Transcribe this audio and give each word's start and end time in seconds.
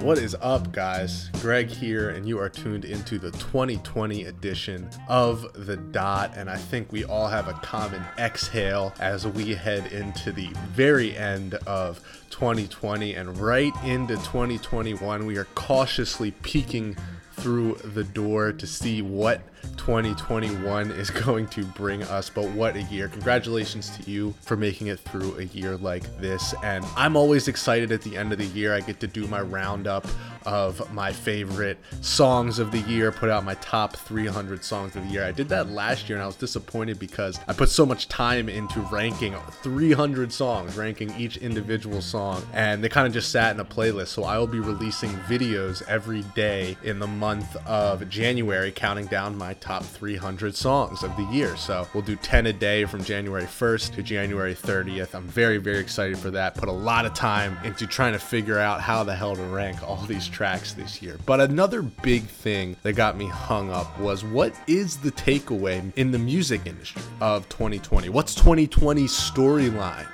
What 0.00 0.18
is 0.18 0.36
up, 0.40 0.70
guys? 0.70 1.28
Greg 1.40 1.68
here, 1.68 2.10
and 2.10 2.28
you 2.28 2.38
are 2.38 2.48
tuned 2.48 2.84
into 2.84 3.18
the 3.18 3.32
2020 3.32 4.26
edition 4.26 4.88
of 5.08 5.66
The 5.66 5.76
Dot. 5.76 6.34
And 6.36 6.48
I 6.48 6.56
think 6.56 6.92
we 6.92 7.04
all 7.04 7.26
have 7.26 7.48
a 7.48 7.54
common 7.54 8.04
exhale 8.16 8.94
as 9.00 9.26
we 9.26 9.56
head 9.56 9.92
into 9.92 10.30
the 10.30 10.50
very 10.68 11.16
end 11.16 11.54
of 11.66 12.00
2020 12.30 13.14
and 13.14 13.36
right 13.36 13.72
into 13.82 14.14
2021. 14.14 15.26
We 15.26 15.36
are 15.36 15.48
cautiously 15.56 16.30
peeking 16.30 16.96
through 17.32 17.74
the 17.82 18.04
door 18.04 18.52
to 18.52 18.66
see 18.68 19.02
what 19.02 19.40
2021 19.76 20.90
is 20.90 21.10
going 21.24 21.46
to 21.48 21.64
bring 21.64 22.02
us. 22.04 22.30
But 22.30 22.50
what 22.50 22.76
a 22.76 22.82
year! 22.82 23.08
Congratulations 23.08 23.90
to 23.98 24.10
you 24.10 24.34
for 24.40 24.56
making 24.56 24.88
it 24.88 25.00
through 25.00 25.38
a 25.38 25.44
year 25.44 25.76
like 25.76 26.04
this. 26.18 26.54
And 26.62 26.84
I'm 26.96 27.16
always 27.16 27.48
excited 27.48 27.92
at 27.92 28.02
the 28.02 28.16
end 28.16 28.32
of 28.32 28.38
the 28.38 28.46
year. 28.46 28.74
I 28.74 28.80
get 28.80 29.00
to 29.00 29.06
do 29.06 29.26
my 29.26 29.40
roundup 29.40 30.06
of 30.46 30.92
my 30.92 31.12
favorite 31.12 31.78
songs 32.00 32.58
of 32.58 32.70
the 32.70 32.80
year, 32.80 33.10
put 33.10 33.30
out 33.30 33.44
my 33.44 33.54
top 33.54 33.96
300 33.96 34.64
songs 34.64 34.96
of 34.96 35.04
the 35.04 35.08
year. 35.08 35.24
I 35.24 35.32
did 35.32 35.48
that 35.48 35.70
last 35.70 36.08
year 36.08 36.16
and 36.16 36.22
I 36.22 36.26
was 36.26 36.36
disappointed 36.36 36.98
because 36.98 37.38
I 37.48 37.52
put 37.52 37.68
so 37.68 37.86
much 37.86 38.08
time 38.08 38.48
into 38.48 38.80
ranking 38.92 39.34
300 39.62 40.32
songs, 40.32 40.76
ranking 40.76 41.12
each 41.18 41.36
individual 41.38 42.02
song, 42.02 42.42
and 42.52 42.82
they 42.82 42.88
kind 42.88 43.06
of 43.06 43.12
just 43.12 43.30
sat 43.30 43.54
in 43.54 43.60
a 43.60 43.64
playlist. 43.64 44.08
So 44.08 44.24
I 44.24 44.38
will 44.38 44.46
be 44.46 44.60
releasing 44.60 45.10
videos 45.10 45.82
every 45.88 46.22
day 46.34 46.76
in 46.82 46.98
the 46.98 47.06
month 47.06 47.56
of 47.66 48.08
January, 48.08 48.72
counting 48.72 49.06
down 49.06 49.36
my 49.36 49.53
top 49.60 49.82
300 49.82 50.54
songs 50.54 51.02
of 51.02 51.16
the 51.16 51.24
year. 51.24 51.56
So 51.56 51.86
we'll 51.94 52.02
do 52.02 52.16
10 52.16 52.46
a 52.46 52.52
day 52.52 52.84
from 52.84 53.02
January 53.02 53.44
1st 53.44 53.94
to 53.94 54.02
January 54.02 54.54
30th. 54.54 55.14
I'm 55.14 55.26
very, 55.26 55.58
very 55.58 55.78
excited 55.78 56.18
for 56.18 56.30
that. 56.32 56.54
Put 56.54 56.68
a 56.68 56.72
lot 56.72 57.06
of 57.06 57.14
time 57.14 57.56
into 57.64 57.86
trying 57.86 58.12
to 58.12 58.18
figure 58.18 58.58
out 58.58 58.80
how 58.80 59.04
the 59.04 59.14
hell 59.14 59.36
to 59.36 59.42
rank 59.42 59.82
all 59.82 60.02
these 60.06 60.28
tracks 60.28 60.72
this 60.72 61.00
year. 61.02 61.18
But 61.26 61.40
another 61.40 61.82
big 61.82 62.24
thing 62.24 62.76
that 62.82 62.94
got 62.94 63.16
me 63.16 63.26
hung 63.26 63.70
up 63.70 63.98
was 63.98 64.24
what 64.24 64.54
is 64.66 64.98
the 64.98 65.12
takeaway 65.12 65.92
in 65.96 66.10
the 66.10 66.18
music 66.18 66.62
industry 66.66 67.02
of 67.20 67.48
2020? 67.48 68.08
What's 68.08 68.34
2020's 68.34 69.12
storyline? 69.12 70.06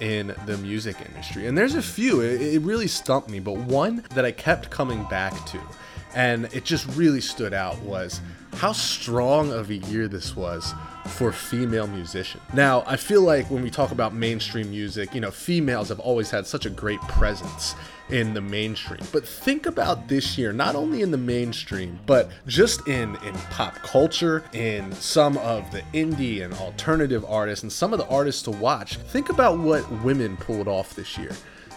in 0.00 0.32
the 0.46 0.56
music 0.58 0.96
industry. 1.04 1.48
And 1.48 1.58
there's 1.58 1.74
a 1.74 1.82
few, 1.82 2.20
it, 2.20 2.40
it, 2.40 2.60
really 2.60 2.86
stumped 2.86 3.28
me, 3.28 3.40
but 3.40 3.56
one 3.56 4.04
that 4.10 4.24
I 4.24 4.30
kept 4.30 4.70
coming 4.70 5.02
back 5.10 5.44
to 5.46 5.60
and 6.14 6.46
it 6.54 6.64
just 6.64 6.86
really 6.96 7.20
stood 7.20 7.52
out 7.52 7.78
was 7.80 8.20
how 8.58 8.72
strong 8.72 9.52
of 9.52 9.70
a 9.70 9.76
year 9.76 10.08
this 10.08 10.34
was 10.34 10.74
for 11.06 11.30
female 11.30 11.86
musicians. 11.86 12.42
Now, 12.52 12.82
I 12.88 12.96
feel 12.96 13.22
like 13.22 13.48
when 13.52 13.62
we 13.62 13.70
talk 13.70 13.92
about 13.92 14.12
mainstream 14.12 14.70
music, 14.70 15.14
you 15.14 15.20
know, 15.20 15.30
females 15.30 15.88
have 15.90 16.00
always 16.00 16.28
had 16.30 16.44
such 16.44 16.66
a 16.66 16.70
great 16.70 17.00
presence 17.02 17.76
in 18.10 18.34
the 18.34 18.40
mainstream. 18.40 19.00
But 19.12 19.26
think 19.26 19.66
about 19.66 20.08
this 20.08 20.36
year, 20.36 20.52
not 20.52 20.74
only 20.74 21.02
in 21.02 21.12
the 21.12 21.18
mainstream, 21.18 22.00
but 22.04 22.30
just 22.48 22.86
in 22.88 23.14
in 23.24 23.34
pop 23.50 23.74
culture, 23.76 24.42
in 24.52 24.90
some 24.92 25.38
of 25.38 25.70
the 25.70 25.82
indie 25.94 26.44
and 26.44 26.52
alternative 26.54 27.24
artists 27.28 27.62
and 27.62 27.72
some 27.72 27.92
of 27.92 28.00
the 28.00 28.08
artists 28.08 28.42
to 28.42 28.50
watch. 28.50 28.96
Think 28.96 29.28
about 29.28 29.58
what 29.58 29.88
women 30.02 30.36
pulled 30.36 30.66
off 30.66 30.96
this 30.96 31.16
year 31.16 31.30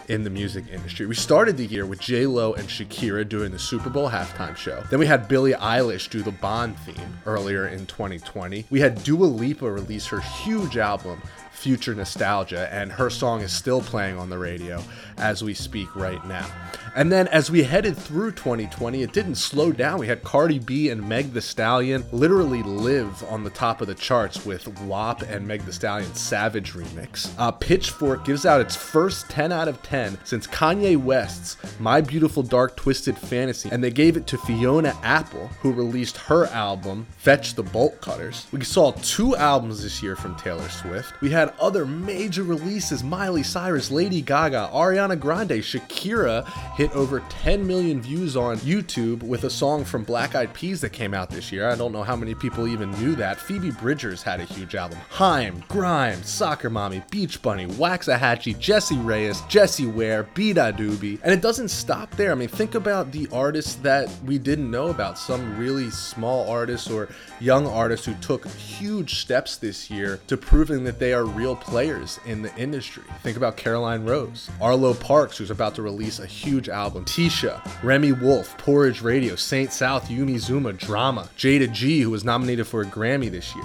in 0.08 0.24
the 0.24 0.30
music 0.30 0.66
industry. 0.72 1.06
We 1.06 1.16
started 1.16 1.58
the 1.58 1.66
year 1.66 1.86
with 1.86 2.00
J 2.00 2.26
Lo 2.26 2.54
and 2.54 2.68
Shakira 2.68 3.28
doing 3.28 3.52
the 3.52 3.60
Super 3.60 3.90
Bowl 3.90 4.10
halftime 4.10 4.56
show. 4.56 4.84
Then 4.90 5.00
we 5.00 5.06
had 5.06 5.28
Billie 5.28 5.54
Eilish 5.54 6.10
do 6.10 6.22
the 6.22 6.32
Bond 6.32 6.78
theme 6.80 7.20
earlier 7.26 7.68
in 7.68 7.86
2020. 7.86 8.66
We 8.70 8.80
had 8.80 9.04
Dua 9.04 9.26
Lipa 9.26 9.70
release 9.72 10.08
her 10.08 10.20
huge 10.20 10.78
album 10.78 11.22
future 11.62 11.94
nostalgia, 11.94 12.68
and 12.74 12.92
her 12.92 13.10
song 13.10 13.42
is 13.42 13.52
still 13.52 13.82
playing 13.82 14.18
on 14.18 14.32
the 14.32 14.38
radio 14.38 14.84
as 15.18 15.44
we 15.44 15.54
speak 15.54 15.96
right 15.96 16.26
now. 16.26 16.50
And 16.94 17.12
then 17.12 17.28
as 17.30 17.50
we 17.50 17.64
headed 17.64 17.96
through 17.96 18.32
2020, 18.32 19.02
it 19.02 19.14
didn't 19.14 19.36
slow 19.36 19.72
down. 19.72 20.00
We 20.00 20.08
had 20.08 20.24
Cardi 20.24 20.60
B 20.60 20.90
and 20.90 21.08
Meg 21.08 21.32
the 21.32 21.42
Stallion 21.42 22.04
literally 22.12 22.64
live 22.64 23.24
on 23.30 23.44
the 23.44 23.50
top 23.50 23.80
of 23.80 23.88
the 23.88 23.96
charts 23.96 24.46
with 24.46 24.68
WAP 24.82 25.22
and 25.22 25.48
Meg 25.48 25.62
the 25.62 25.72
Stallion's 25.72 26.20
Savage 26.20 26.74
remix. 26.74 27.34
Uh, 27.38 27.52
Pitchfork 27.52 28.26
gives 28.26 28.46
out 28.46 28.60
its 28.60 28.76
first 28.76 29.30
10 29.30 29.54
out 29.54 29.70
of 29.70 29.82
10 29.84 30.18
since 30.26 30.48
Kanye 30.48 30.98
West's 30.98 31.56
My 31.80 32.02
Beautiful 32.02 32.44
Dark 32.44 32.76
Twisted 32.76 33.18
Fantasy, 33.18 33.70
and 33.72 33.82
they 33.82 33.92
gave 33.92 34.18
it 34.18 34.28
to 34.28 34.38
Fiona 34.40 34.98
Apple, 35.02 35.48
who 35.62 35.72
released 35.72 36.18
her 36.18 36.48
album 36.48 37.08
Fetch 37.18 37.56
the 37.56 37.64
Bolt 37.64 38.02
Cutters. 38.02 38.48
We 38.52 38.64
saw 38.66 38.92
two 39.02 39.36
albums 39.38 39.84
this 39.84 40.04
year 40.04 40.18
from 40.18 40.36
Taylor 40.36 40.68
Swift. 40.68 41.14
We 41.22 41.30
had 41.30 41.54
other 41.60 41.86
major 41.86 42.44
releases 42.44 43.04
Miley 43.04 43.44
Cyrus, 43.44 43.92
Lady 43.92 44.22
Gaga, 44.22 44.70
Ariana 44.74 45.18
Grande, 45.18 45.52
Shakira 45.62 46.46
hit 46.82 46.96
over 46.96 47.20
10 47.30 47.68
million 47.68 48.02
views 48.02 48.36
on 48.36 48.58
YouTube 48.58 49.22
with 49.22 49.44
a 49.44 49.50
song 49.52 49.86
from 49.86 50.04
Black 50.04 50.34
Eyed 50.34 50.52
Peas 50.52 50.82
that 50.82 50.90
came 50.90 51.14
out 51.14 51.30
this 51.30 51.52
year. 51.52 51.70
I 51.70 51.76
don't 51.76 51.92
know 51.92 52.02
how 52.02 52.16
many 52.16 52.34
people 52.34 52.68
even 52.68 52.90
knew 52.94 53.14
that. 53.18 53.40
Phoebe 53.40 53.70
Bridgers 53.70 54.24
had 54.24 54.40
a 54.40 54.46
huge 54.46 54.74
album. 54.74 54.98
Haim, 55.12 55.64
Grimes, 55.68 56.28
Soccer 56.28 56.72
Mommy, 56.72 57.04
Beach 57.12 57.40
Bunny, 57.40 57.68
Waxahatchee, 57.68 58.58
Jessie 58.58 58.96
Reyez, 58.96 59.48
Jessie 59.48 59.86
Ware, 59.86 60.24
beabadoobee. 60.34 61.20
And 61.22 61.32
it 61.32 61.42
doesn't 61.42 61.68
stop 61.68 62.10
there. 62.16 62.32
I 62.32 62.36
mean, 62.36 62.48
think 62.48 62.74
about 62.74 63.12
the 63.12 63.28
artists 63.32 63.76
that 63.76 64.10
we 64.26 64.40
didn't 64.40 64.72
know 64.72 64.88
about. 64.88 65.20
Some 65.20 65.60
really 65.60 65.92
small 65.92 66.50
artists 66.50 66.90
or 66.90 67.10
young 67.40 67.68
artists 67.68 68.08
who 68.08 68.16
took 68.16 68.48
huge 68.48 69.20
steps 69.20 69.56
this 69.56 69.92
year 69.92 70.20
to 70.26 70.36
proving 70.36 70.84
that 70.86 70.98
they 70.98 71.14
are 71.14 71.26
real 71.26 71.56
players 71.56 72.20
in 72.26 72.42
the 72.42 72.56
industry. 72.58 73.04
Think 73.22 73.38
about 73.38 73.56
Caroline 73.56 74.04
Rose, 74.04 74.50
Arlo 74.60 74.96
Parks, 74.96 75.38
who's 75.38 75.52
about 75.52 75.76
to 75.76 75.84
release 75.84 76.18
a 76.18 76.26
huge 76.26 76.71
album, 76.72 77.06
Tisha, 77.06 77.62
Remi 77.84 78.12
Wolf, 78.12 78.58
Porridge 78.58 79.02
Radio, 79.02 79.36
Saint 79.36 79.72
South, 79.72 80.10
Yumi 80.10 80.36
Zouma, 80.36 80.78
Drama, 80.78 81.30
Jayda 81.38 81.72
G, 81.72 82.02
who 82.02 82.10
was 82.10 82.24
nominated 82.24 82.66
for 82.66 82.82
a 82.82 82.86
Grammy 82.86 83.30
this 83.30 83.54
year, 83.56 83.64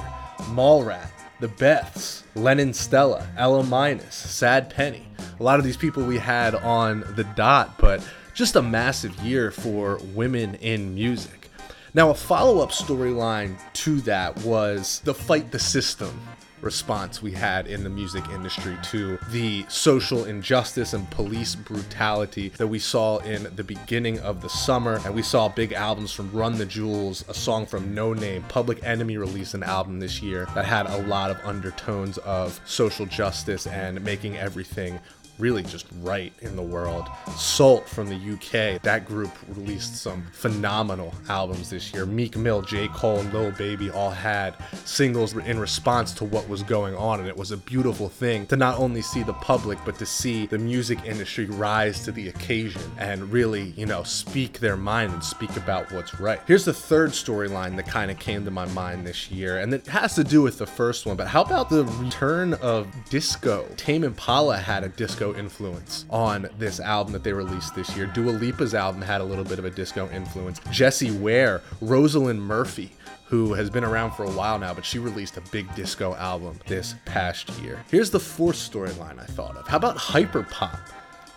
Mallrat, 0.50 1.08
The 1.40 1.48
Beths, 1.48 2.22
Lennon 2.34 2.74
Stella, 2.74 3.26
Ela 3.36 3.62
Minus, 3.62 4.14
Sad 4.14 4.70
Penny. 4.70 5.06
A 5.38 5.42
lot 5.42 5.58
of 5.58 5.64
these 5.64 5.76
people 5.76 6.04
we 6.04 6.18
had 6.18 6.54
on 6.54 7.04
the 7.14 7.24
dot, 7.24 7.78
but 7.78 8.06
just 8.34 8.56
a 8.56 8.62
massive 8.62 9.18
year 9.20 9.50
for 9.50 9.98
women 10.14 10.56
in 10.56 10.94
music. 10.94 11.48
Now, 11.94 12.10
a 12.10 12.14
follow 12.14 12.60
up 12.62 12.72
storyline 12.72 13.56
to 13.72 14.02
that 14.02 14.36
was 14.44 15.00
the 15.04 15.14
fight 15.14 15.50
the 15.50 15.58
system 15.58 16.20
response 16.60 17.22
we 17.22 17.32
had 17.32 17.66
in 17.66 17.84
the 17.84 17.90
music 17.90 18.26
industry 18.30 18.76
to 18.84 19.18
the 19.30 19.64
social 19.68 20.24
injustice 20.24 20.92
and 20.92 21.08
police 21.10 21.54
brutality 21.54 22.48
that 22.56 22.66
we 22.66 22.78
saw 22.78 23.18
in 23.18 23.46
the 23.56 23.64
beginning 23.64 24.18
of 24.20 24.40
the 24.40 24.48
summer. 24.48 25.00
And 25.04 25.14
we 25.14 25.22
saw 25.22 25.48
big 25.48 25.72
albums 25.72 26.12
from 26.12 26.30
Run 26.32 26.58
the 26.58 26.66
Jewels, 26.66 27.24
a 27.28 27.34
song 27.34 27.66
from 27.66 27.94
No 27.94 28.12
Name, 28.12 28.42
Public 28.48 28.82
Enemy 28.84 29.16
released 29.16 29.54
an 29.54 29.62
album 29.62 30.00
this 30.00 30.22
year 30.22 30.46
that 30.54 30.64
had 30.64 30.86
a 30.86 31.06
lot 31.06 31.30
of 31.30 31.38
undertones 31.44 32.18
of 32.18 32.60
social 32.64 33.06
justice 33.06 33.66
and 33.66 34.02
making 34.02 34.36
everything 34.36 34.98
really 35.38 35.62
just 35.62 35.86
right 36.00 36.32
in 36.41 36.56
the 36.56 36.62
world. 36.62 37.08
Sault 37.36 37.88
from 37.88 38.08
the 38.08 38.14
UK, 38.16 38.80
that 38.82 39.04
group 39.04 39.30
released 39.48 39.97
some 39.97 40.26
phenomenal 40.32 41.14
albums 41.28 41.70
this 41.70 41.92
year. 41.92 42.06
Meek 42.06 42.36
Mill, 42.36 42.62
J. 42.62 42.88
Cole, 42.88 43.20
and 43.20 43.32
Lil 43.32 43.52
Baby 43.52 43.91
all 43.91 44.10
had 44.10 44.54
singles 44.84 45.36
in 45.36 45.58
response 45.58 46.12
to 46.14 46.24
what 46.24 46.48
was 46.48 46.62
going 46.62 46.94
on, 46.94 47.20
and 47.20 47.28
it 47.28 47.36
was 47.36 47.50
a 47.50 47.56
beautiful 47.56 48.08
thing 48.08 48.47
to 48.47 48.56
not 48.56 48.78
only 48.78 49.02
see 49.02 49.22
the 49.22 49.32
public, 49.34 49.78
but 49.84 49.98
to 49.98 50.06
see 50.06 50.47
the 50.47 50.58
music 50.58 50.98
industry 51.04 51.47
rise 51.47 52.04
to 52.04 52.12
the 52.12 52.28
occasion 52.28 52.82
and 52.98 53.30
really, 53.30 53.74
you 53.76 53.86
know, 53.86 54.03
speak 54.03 54.58
their 54.58 54.76
mind 54.76 55.12
and 55.12 55.22
speak 55.22 55.56
about 55.56 55.91
what's 55.92 56.18
right. 56.20 56.41
Here's 56.47 56.64
the 56.64 56.74
third 56.74 57.10
storyline 57.10 57.76
that 57.76 57.86
kind 57.86 58.10
of 58.10 58.18
came 58.18 58.44
to 58.44 58.50
my 58.50 58.66
mind 58.66 59.06
this 59.06 59.30
year, 59.30 59.58
and 59.58 59.72
it 59.74 59.86
has 59.86 60.14
to 60.14 60.24
do 60.24 60.42
with 60.42 60.58
the 60.58 60.66
first 60.66 61.06
one, 61.06 61.16
but 61.16 61.26
how 61.26 61.42
about 61.42 61.68
the 61.68 61.84
return 61.84 62.54
of 62.54 62.88
disco? 63.10 63.66
Tame 63.76 64.04
Impala 64.04 64.56
had 64.56 64.84
a 64.84 64.88
disco 64.88 65.25
disco 65.26 65.40
influence 65.40 66.04
on 66.10 66.48
this 66.58 66.80
album 66.80 67.12
that 67.12 67.24
they 67.24 67.32
released 67.32 67.74
this 67.74 67.96
year. 67.96 68.06
Dua 68.06 68.30
Lipa's 68.30 68.74
album 68.74 69.02
had 69.02 69.20
a 69.20 69.24
little 69.24 69.44
bit 69.44 69.58
of 69.58 69.64
a 69.64 69.70
disco 69.70 70.08
influence. 70.10 70.60
Jessie 70.70 71.10
Ware, 71.10 71.62
Rosalind 71.80 72.40
Murphy, 72.40 72.92
who 73.26 73.54
has 73.54 73.70
been 73.70 73.84
around 73.84 74.12
for 74.12 74.24
a 74.24 74.30
while 74.30 74.58
now, 74.58 74.72
but 74.72 74.84
she 74.84 74.98
released 74.98 75.36
a 75.36 75.40
big 75.52 75.72
disco 75.74 76.14
album 76.14 76.58
this 76.66 76.94
past 77.04 77.50
year. 77.60 77.84
Here's 77.90 78.10
the 78.10 78.20
fourth 78.20 78.56
storyline 78.56 79.18
I 79.18 79.24
thought 79.24 79.56
of. 79.56 79.66
How 79.66 79.78
about 79.78 79.96
hyperpop? 79.96 80.78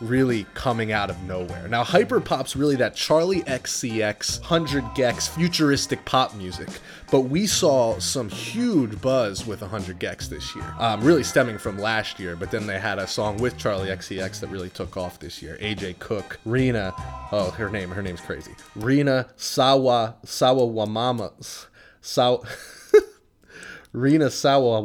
Really 0.01 0.45
coming 0.53 0.91
out 0.93 1.09
of 1.09 1.21
nowhere. 1.23 1.67
Now, 1.67 1.83
hyperpop's 1.83 2.55
really 2.55 2.77
that 2.77 2.95
Charli 2.95 3.43
XCX 3.45 4.39
100 4.39 4.83
gecs 4.95 5.27
futuristic 5.27 6.05
pop 6.05 6.33
music, 6.35 6.69
but 7.11 7.21
we 7.21 7.45
saw 7.45 7.99
some 7.99 8.29
huge 8.29 9.01
buzz 9.01 9.45
with 9.45 9.61
100 9.61 9.99
gecs 9.99 10.29
this 10.29 10.55
year, 10.55 10.73
um, 10.79 11.01
really 11.01 11.23
stemming 11.23 11.57
from 11.57 11.77
last 11.77 12.19
year. 12.19 12.37
But 12.37 12.49
then 12.49 12.65
they 12.65 12.79
had 12.79 12.97
a 12.97 13.07
song 13.07 13.37
with 13.37 13.57
Charli 13.57 13.87
XCX 13.87 14.39
that 14.39 14.47
really 14.47 14.69
took 14.69 14.95
off 14.95 15.19
this 15.19 15.41
year. 15.41 15.57
A. 15.59 15.75
G. 15.75 15.93
Cook, 15.99 16.39
Rina, 16.45 16.93
oh 17.33 17.51
her 17.51 17.69
name, 17.69 17.89
her 17.89 18.01
name's 18.01 18.21
crazy. 18.21 18.55
Rina 18.75 19.27
Sawa 19.35 20.15
Sawa 20.23 20.61
Wamama, 20.61 21.67
Saw 22.01 22.41
Rina 23.91 24.29
Sawa 24.29 24.81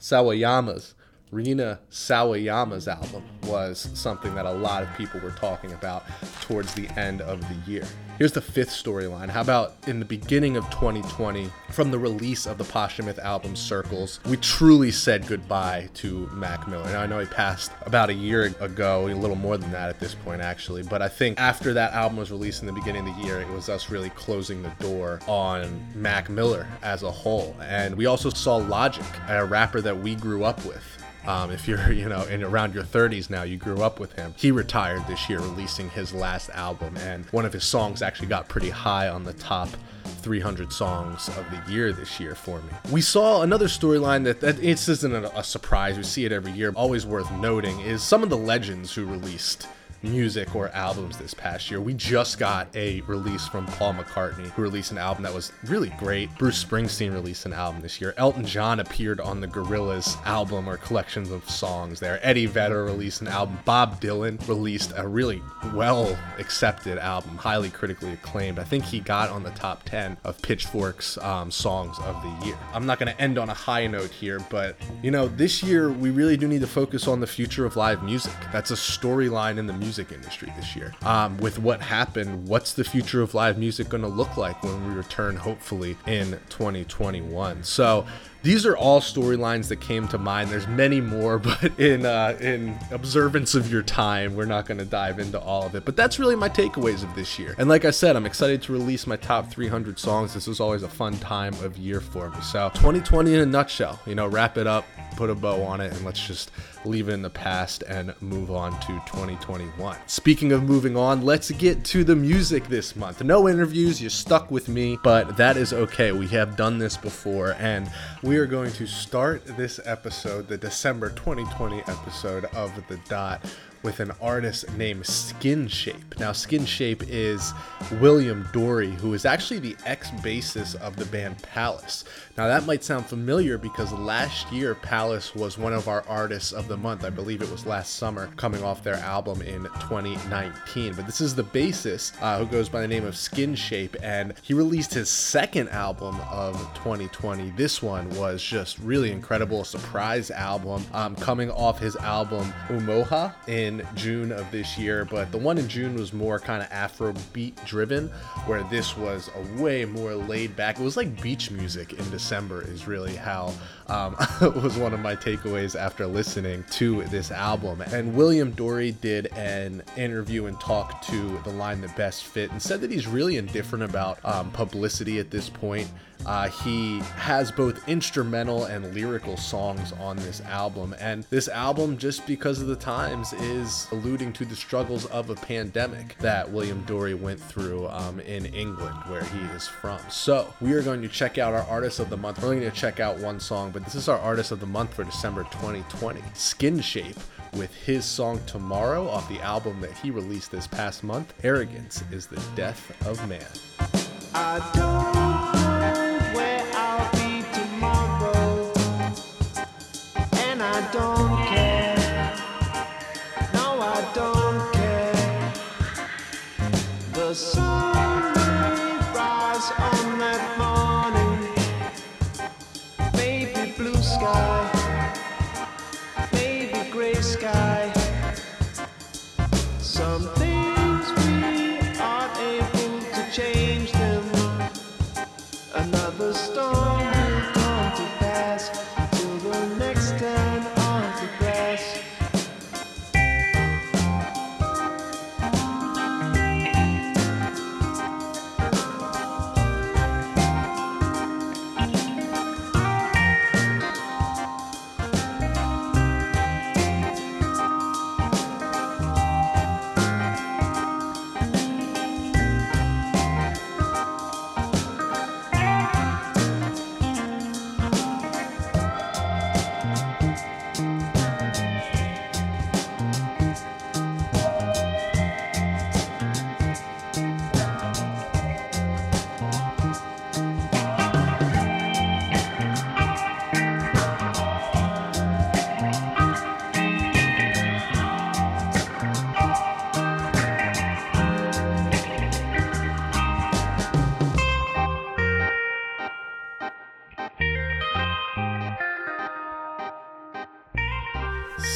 Sawayamas 0.00 0.94
Rina 1.32 1.80
Sawayama's 1.90 2.86
album 2.86 3.22
was 3.44 3.88
something 3.94 4.34
that 4.34 4.44
a 4.44 4.52
lot 4.52 4.82
of 4.82 4.94
people 4.98 5.18
were 5.20 5.30
talking 5.30 5.72
about 5.72 6.04
towards 6.42 6.74
the 6.74 6.86
end 7.00 7.22
of 7.22 7.40
the 7.40 7.70
year. 7.70 7.86
Here's 8.18 8.32
the 8.32 8.42
fifth 8.42 8.68
storyline. 8.68 9.30
How 9.30 9.40
about 9.40 9.76
in 9.86 9.98
the 9.98 10.04
beginning 10.04 10.58
of 10.58 10.68
2020, 10.68 11.50
from 11.70 11.90
the 11.90 11.98
release 11.98 12.44
of 12.44 12.58
the 12.58 12.64
posthumous 12.64 13.18
album 13.18 13.56
Circles, 13.56 14.20
we 14.26 14.36
truly 14.36 14.90
said 14.90 15.26
goodbye 15.26 15.88
to 15.94 16.28
Mac 16.34 16.68
Miller. 16.68 16.84
Now, 16.84 17.00
I 17.00 17.06
know 17.06 17.18
he 17.18 17.26
passed 17.26 17.72
about 17.86 18.10
a 18.10 18.14
year 18.14 18.54
ago, 18.60 19.08
a 19.08 19.14
little 19.14 19.34
more 19.34 19.56
than 19.56 19.72
that 19.72 19.88
at 19.88 19.98
this 19.98 20.14
point, 20.14 20.42
actually, 20.42 20.82
but 20.82 21.00
I 21.00 21.08
think 21.08 21.40
after 21.40 21.72
that 21.72 21.94
album 21.94 22.18
was 22.18 22.30
released 22.30 22.60
in 22.60 22.66
the 22.66 22.74
beginning 22.74 23.08
of 23.08 23.16
the 23.16 23.22
year, 23.22 23.40
it 23.40 23.48
was 23.48 23.70
us 23.70 23.88
really 23.88 24.10
closing 24.10 24.62
the 24.62 24.72
door 24.80 25.18
on 25.26 25.82
Mac 25.94 26.28
Miller 26.28 26.66
as 26.82 27.02
a 27.02 27.10
whole. 27.10 27.56
And 27.62 27.96
we 27.96 28.04
also 28.04 28.28
saw 28.28 28.56
Logic, 28.56 29.06
a 29.28 29.46
rapper 29.46 29.80
that 29.80 29.98
we 29.98 30.14
grew 30.14 30.44
up 30.44 30.62
with. 30.66 31.01
Um, 31.26 31.50
if 31.50 31.68
you're, 31.68 31.92
you 32.02 32.08
know, 32.08 32.22
in 32.24 32.42
around 32.42 32.74
your 32.74 32.84
30s 32.84 33.30
now, 33.30 33.42
you 33.42 33.56
grew 33.56 33.82
up 33.82 34.00
with 34.00 34.12
him. 34.14 34.34
He 34.36 34.50
retired 34.50 35.06
this 35.06 35.28
year, 35.28 35.40
releasing 35.40 35.90
his 35.90 36.12
last 36.12 36.50
album, 36.50 36.96
and 36.98 37.24
one 37.26 37.44
of 37.44 37.52
his 37.52 37.64
songs 37.64 38.02
actually 38.02 38.28
got 38.28 38.48
pretty 38.48 38.70
high 38.70 39.08
on 39.08 39.24
the 39.24 39.32
top 39.34 39.68
300 40.04 40.72
songs 40.72 41.28
of 41.28 41.44
the 41.50 41.72
year 41.72 41.92
this 41.92 42.20
year 42.20 42.34
for 42.34 42.60
me. 42.62 42.70
We 42.90 43.00
saw 43.00 43.42
another 43.42 43.66
storyline 43.66 44.24
that, 44.24 44.40
that 44.40 44.58
it 44.58 44.88
isn't 44.88 45.12
a, 45.12 45.38
a 45.38 45.44
surprise. 45.44 45.96
We 45.96 46.04
see 46.04 46.24
it 46.24 46.32
every 46.32 46.52
year. 46.52 46.72
Always 46.74 47.06
worth 47.06 47.30
noting 47.32 47.80
is 47.80 48.02
some 48.02 48.22
of 48.22 48.30
the 48.30 48.36
legends 48.36 48.94
who 48.94 49.04
released 49.04 49.66
music 50.02 50.54
or 50.54 50.68
albums 50.70 51.18
this 51.18 51.34
past 51.34 51.70
year. 51.70 51.80
We 51.80 51.94
just 51.94 52.38
got 52.38 52.74
a 52.74 53.00
release 53.02 53.46
from 53.46 53.66
Paul 53.66 53.94
McCartney, 53.94 54.50
who 54.50 54.62
released 54.62 54.90
an 54.90 54.98
album 54.98 55.22
that 55.22 55.34
was 55.34 55.52
really 55.64 55.90
great. 55.98 56.36
Bruce 56.38 56.62
Springsteen 56.62 57.12
released 57.12 57.46
an 57.46 57.52
album 57.52 57.80
this 57.80 58.00
year. 58.00 58.14
Elton 58.16 58.44
John 58.44 58.80
appeared 58.80 59.20
on 59.20 59.40
the 59.40 59.46
Gorillaz 59.46 60.16
album 60.26 60.68
or 60.68 60.76
collections 60.76 61.30
of 61.30 61.48
songs 61.48 62.00
there. 62.00 62.18
Eddie 62.22 62.46
Vedder 62.46 62.84
released 62.84 63.20
an 63.20 63.28
album. 63.28 63.58
Bob 63.64 64.00
Dylan 64.00 64.46
released 64.48 64.92
a 64.96 65.06
really 65.06 65.42
well 65.72 66.18
accepted 66.38 66.98
album, 66.98 67.36
highly 67.36 67.70
critically 67.70 68.12
acclaimed. 68.12 68.58
I 68.58 68.64
think 68.64 68.84
he 68.84 69.00
got 69.00 69.30
on 69.30 69.42
the 69.42 69.50
top 69.50 69.84
10 69.84 70.16
of 70.24 70.40
Pitchfork's 70.42 71.18
um, 71.18 71.50
songs 71.50 71.98
of 72.00 72.20
the 72.22 72.46
year. 72.46 72.58
I'm 72.74 72.86
not 72.86 72.98
going 72.98 73.12
to 73.12 73.20
end 73.20 73.38
on 73.38 73.48
a 73.48 73.54
high 73.54 73.86
note 73.86 74.10
here, 74.10 74.40
but 74.50 74.76
you 75.02 75.10
know, 75.10 75.28
this 75.28 75.62
year 75.62 75.92
we 75.92 76.10
really 76.10 76.36
do 76.36 76.48
need 76.48 76.60
to 76.60 76.66
focus 76.66 77.06
on 77.06 77.20
the 77.20 77.26
future 77.26 77.64
of 77.64 77.76
live 77.76 78.02
music. 78.02 78.32
That's 78.52 78.70
a 78.70 78.74
storyline 78.74 79.58
in 79.58 79.66
the 79.66 79.72
music 79.72 79.91
music 79.92 80.10
industry 80.10 80.50
this 80.56 80.74
year. 80.74 80.94
Um, 81.02 81.36
with 81.36 81.58
what 81.58 81.82
happened, 81.82 82.48
what's 82.48 82.72
the 82.72 82.82
future 82.82 83.20
of 83.20 83.34
live 83.34 83.58
music 83.58 83.90
going 83.90 84.02
to 84.02 84.08
look 84.08 84.38
like 84.38 84.62
when 84.62 84.88
we 84.88 84.94
return, 84.94 85.36
hopefully, 85.36 85.98
in 86.06 86.30
2021? 86.48 87.62
So, 87.62 88.06
these 88.42 88.66
are 88.66 88.76
all 88.76 89.00
storylines 89.00 89.68
that 89.68 89.80
came 89.80 90.08
to 90.08 90.18
mind. 90.18 90.50
There's 90.50 90.66
many 90.66 91.00
more, 91.00 91.38
but 91.50 91.78
in 91.78 92.06
uh, 92.06 92.38
in 92.40 92.76
observance 92.90 93.54
of 93.54 93.70
your 93.70 93.82
time, 93.82 94.34
we're 94.34 94.46
not 94.46 94.66
going 94.66 94.78
to 94.78 94.84
dive 94.86 95.18
into 95.18 95.38
all 95.38 95.66
of 95.66 95.74
it. 95.74 95.84
But 95.84 95.94
that's 95.94 96.18
really 96.18 96.36
my 96.36 96.48
takeaways 96.48 97.02
of 97.02 97.14
this 97.14 97.38
year. 97.38 97.54
And 97.58 97.68
like 97.68 97.84
I 97.84 97.90
said, 97.90 98.16
I'm 98.16 98.26
excited 98.26 98.62
to 98.62 98.72
release 98.72 99.06
my 99.06 99.16
top 99.16 99.50
300 99.50 99.98
songs. 99.98 100.32
This 100.32 100.46
was 100.46 100.58
always 100.58 100.82
a 100.82 100.88
fun 100.88 101.18
time 101.18 101.54
of 101.62 101.76
year 101.76 102.00
for 102.00 102.30
me. 102.30 102.40
So 102.40 102.70
2020 102.70 103.34
in 103.34 103.40
a 103.40 103.46
nutshell. 103.46 104.00
You 104.06 104.14
know, 104.14 104.26
wrap 104.26 104.56
it 104.56 104.66
up, 104.66 104.86
put 105.16 105.28
a 105.28 105.34
bow 105.34 105.62
on 105.62 105.80
it, 105.80 105.92
and 105.92 106.04
let's 106.04 106.26
just 106.26 106.50
leave 106.84 107.08
it 107.08 107.12
in 107.12 107.22
the 107.22 107.30
past 107.30 107.82
and 107.88 108.14
move 108.20 108.50
on 108.50 108.72
to 108.80 108.86
2021. 109.06 109.96
Speaking 110.06 110.52
of 110.52 110.62
moving 110.62 110.96
on, 110.96 111.22
let's 111.22 111.50
get 111.52 111.84
to 111.86 112.04
the 112.04 112.16
music 112.16 112.68
this 112.68 112.96
month. 112.96 113.22
No 113.22 113.48
interviews, 113.48 114.00
you're 114.00 114.10
stuck 114.10 114.50
with 114.50 114.68
me, 114.68 114.98
but 115.02 115.36
that 115.36 115.56
is 115.56 115.72
okay. 115.72 116.12
We 116.12 116.28
have 116.28 116.56
done 116.56 116.78
this 116.78 116.96
before, 116.96 117.54
and 117.58 117.90
we 118.22 118.36
are 118.36 118.46
going 118.46 118.72
to 118.72 118.86
start 118.86 119.44
this 119.56 119.80
episode, 119.84 120.48
the 120.48 120.58
December 120.58 121.10
2020 121.10 121.80
episode 121.80 122.44
of 122.46 122.72
The 122.88 122.98
Dot, 123.08 123.44
with 123.82 124.00
an 124.00 124.12
artist 124.20 124.70
named 124.76 125.02
Skinshape. 125.02 126.18
Now, 126.18 126.30
Skinshape 126.30 127.04
is 127.08 127.52
William 128.00 128.44
Dorey, 128.52 128.94
who 128.94 129.14
is 129.14 129.24
actually 129.24 129.58
the 129.58 129.76
ex 129.84 130.10
bassist 130.10 130.76
of 130.76 130.96
the 130.96 131.04
band 131.06 131.42
Palace. 131.42 132.04
Now, 132.38 132.46
that 132.46 132.64
might 132.64 132.82
sound 132.82 133.04
familiar 133.04 133.58
because 133.58 133.92
last 133.92 134.50
year 134.50 134.74
Palace 134.74 135.34
was 135.34 135.58
one 135.58 135.74
of 135.74 135.86
our 135.86 136.02
artists 136.08 136.52
of 136.52 136.66
the 136.66 136.78
month. 136.78 137.04
I 137.04 137.10
believe 137.10 137.42
it 137.42 137.50
was 137.50 137.66
last 137.66 137.96
summer, 137.96 138.28
coming 138.36 138.64
off 138.64 138.82
their 138.82 138.94
album 138.94 139.42
in 139.42 139.64
2019. 139.64 140.94
But 140.94 141.04
this 141.04 141.20
is 141.20 141.34
the 141.34 141.44
bassist 141.44 142.14
uh, 142.22 142.38
who 142.38 142.46
goes 142.46 142.70
by 142.70 142.80
the 142.80 142.88
name 142.88 143.04
of 143.04 143.12
Skinshape, 143.14 143.96
and 144.02 144.32
he 144.40 144.54
released 144.54 144.94
his 144.94 145.10
second 145.10 145.68
album 145.68 146.18
of 146.30 146.54
2020. 146.76 147.50
This 147.50 147.82
one 147.82 148.08
was 148.16 148.42
just 148.42 148.78
really 148.78 149.12
incredible, 149.12 149.60
a 149.60 149.66
surprise 149.66 150.30
album 150.30 150.86
um, 150.94 151.14
coming 151.16 151.50
off 151.50 151.78
his 151.80 151.96
album 151.96 152.50
Umoja 152.68 153.34
in 153.46 153.86
June 153.94 154.32
of 154.32 154.50
this 154.50 154.78
year, 154.78 155.04
but 155.04 155.30
the 155.32 155.38
one 155.38 155.58
in 155.58 155.68
June 155.68 155.96
was 155.96 156.14
more 156.14 156.38
kind 156.38 156.62
of 156.62 156.72
Afro 156.72 157.12
beat 157.34 157.62
driven, 157.66 158.08
where 158.46 158.62
this 158.64 158.96
was 158.96 159.28
a 159.36 159.62
way 159.62 159.84
more 159.84 160.14
laid 160.14 160.56
back. 160.56 160.80
It 160.80 160.82
was 160.82 160.96
like 160.96 161.20
beach 161.20 161.50
music 161.50 161.92
in 161.92 162.10
December, 162.22 162.62
is 162.62 162.86
really 162.86 163.16
how 163.16 163.52
um, 163.92 164.16
was 164.62 164.76
one 164.76 164.94
of 164.94 165.00
my 165.00 165.14
takeaways 165.14 165.78
after 165.78 166.06
listening 166.06 166.64
to 166.70 167.04
this 167.04 167.30
album. 167.30 167.82
And 167.82 168.14
William 168.14 168.52
Dorey 168.52 168.98
did 169.00 169.26
an 169.36 169.82
interview 169.96 170.46
and 170.46 170.58
talk 170.60 171.02
to 171.02 171.38
the 171.44 171.50
line 171.50 171.80
that 171.82 171.94
best 171.96 172.24
fit 172.24 172.50
and 172.50 172.60
said 172.60 172.80
that 172.80 172.90
he's 172.90 173.06
really 173.06 173.36
indifferent 173.36 173.84
about 173.84 174.18
um, 174.24 174.50
publicity 174.52 175.18
at 175.18 175.30
this 175.30 175.48
point. 175.48 175.90
Uh, 176.24 176.48
he 176.48 177.00
has 177.16 177.50
both 177.50 177.88
instrumental 177.88 178.64
and 178.64 178.94
lyrical 178.94 179.36
songs 179.36 179.92
on 179.92 180.16
this 180.18 180.40
album, 180.42 180.94
and 181.00 181.24
this 181.30 181.48
album, 181.48 181.98
just 181.98 182.26
because 182.26 182.60
of 182.60 182.68
the 182.68 182.76
times, 182.76 183.32
is 183.34 183.88
alluding 183.90 184.32
to 184.32 184.44
the 184.44 184.54
struggles 184.54 185.06
of 185.06 185.30
a 185.30 185.34
pandemic 185.34 186.16
that 186.18 186.48
William 186.50 186.84
Dorey 186.84 187.14
went 187.14 187.40
through 187.40 187.88
um, 187.88 188.20
in 188.20 188.46
England, 188.46 188.96
where 189.08 189.24
he 189.24 189.40
is 189.54 189.66
from. 189.66 189.98
So, 190.10 190.52
we 190.60 190.72
are 190.74 190.82
going 190.82 191.02
to 191.02 191.08
check 191.08 191.38
out 191.38 191.54
our 191.54 191.64
artist 191.64 191.98
of 191.98 192.08
the 192.08 192.16
month. 192.16 192.40
We're 192.40 192.50
only 192.50 192.60
going 192.60 192.72
to 192.72 192.76
check 192.78 193.00
out 193.00 193.18
one 193.18 193.40
song, 193.40 193.72
but 193.72 193.81
but 193.82 193.92
this 193.92 194.00
is 194.02 194.08
our 194.08 194.18
artist 194.18 194.52
of 194.52 194.60
the 194.60 194.66
month 194.66 194.94
for 194.94 195.02
December 195.02 195.42
2020, 195.50 196.20
Skinshape, 196.34 197.18
with 197.54 197.74
his 197.74 198.04
song 198.04 198.40
Tomorrow 198.46 199.08
off 199.08 199.28
the 199.28 199.40
album 199.40 199.80
that 199.80 199.90
he 199.98 200.12
released 200.12 200.52
this 200.52 200.68
past 200.68 201.02
month. 201.02 201.34
Arrogance 201.42 202.04
is 202.12 202.26
the 202.26 202.40
death 202.54 202.94
of 203.04 203.28
man. 203.28 203.44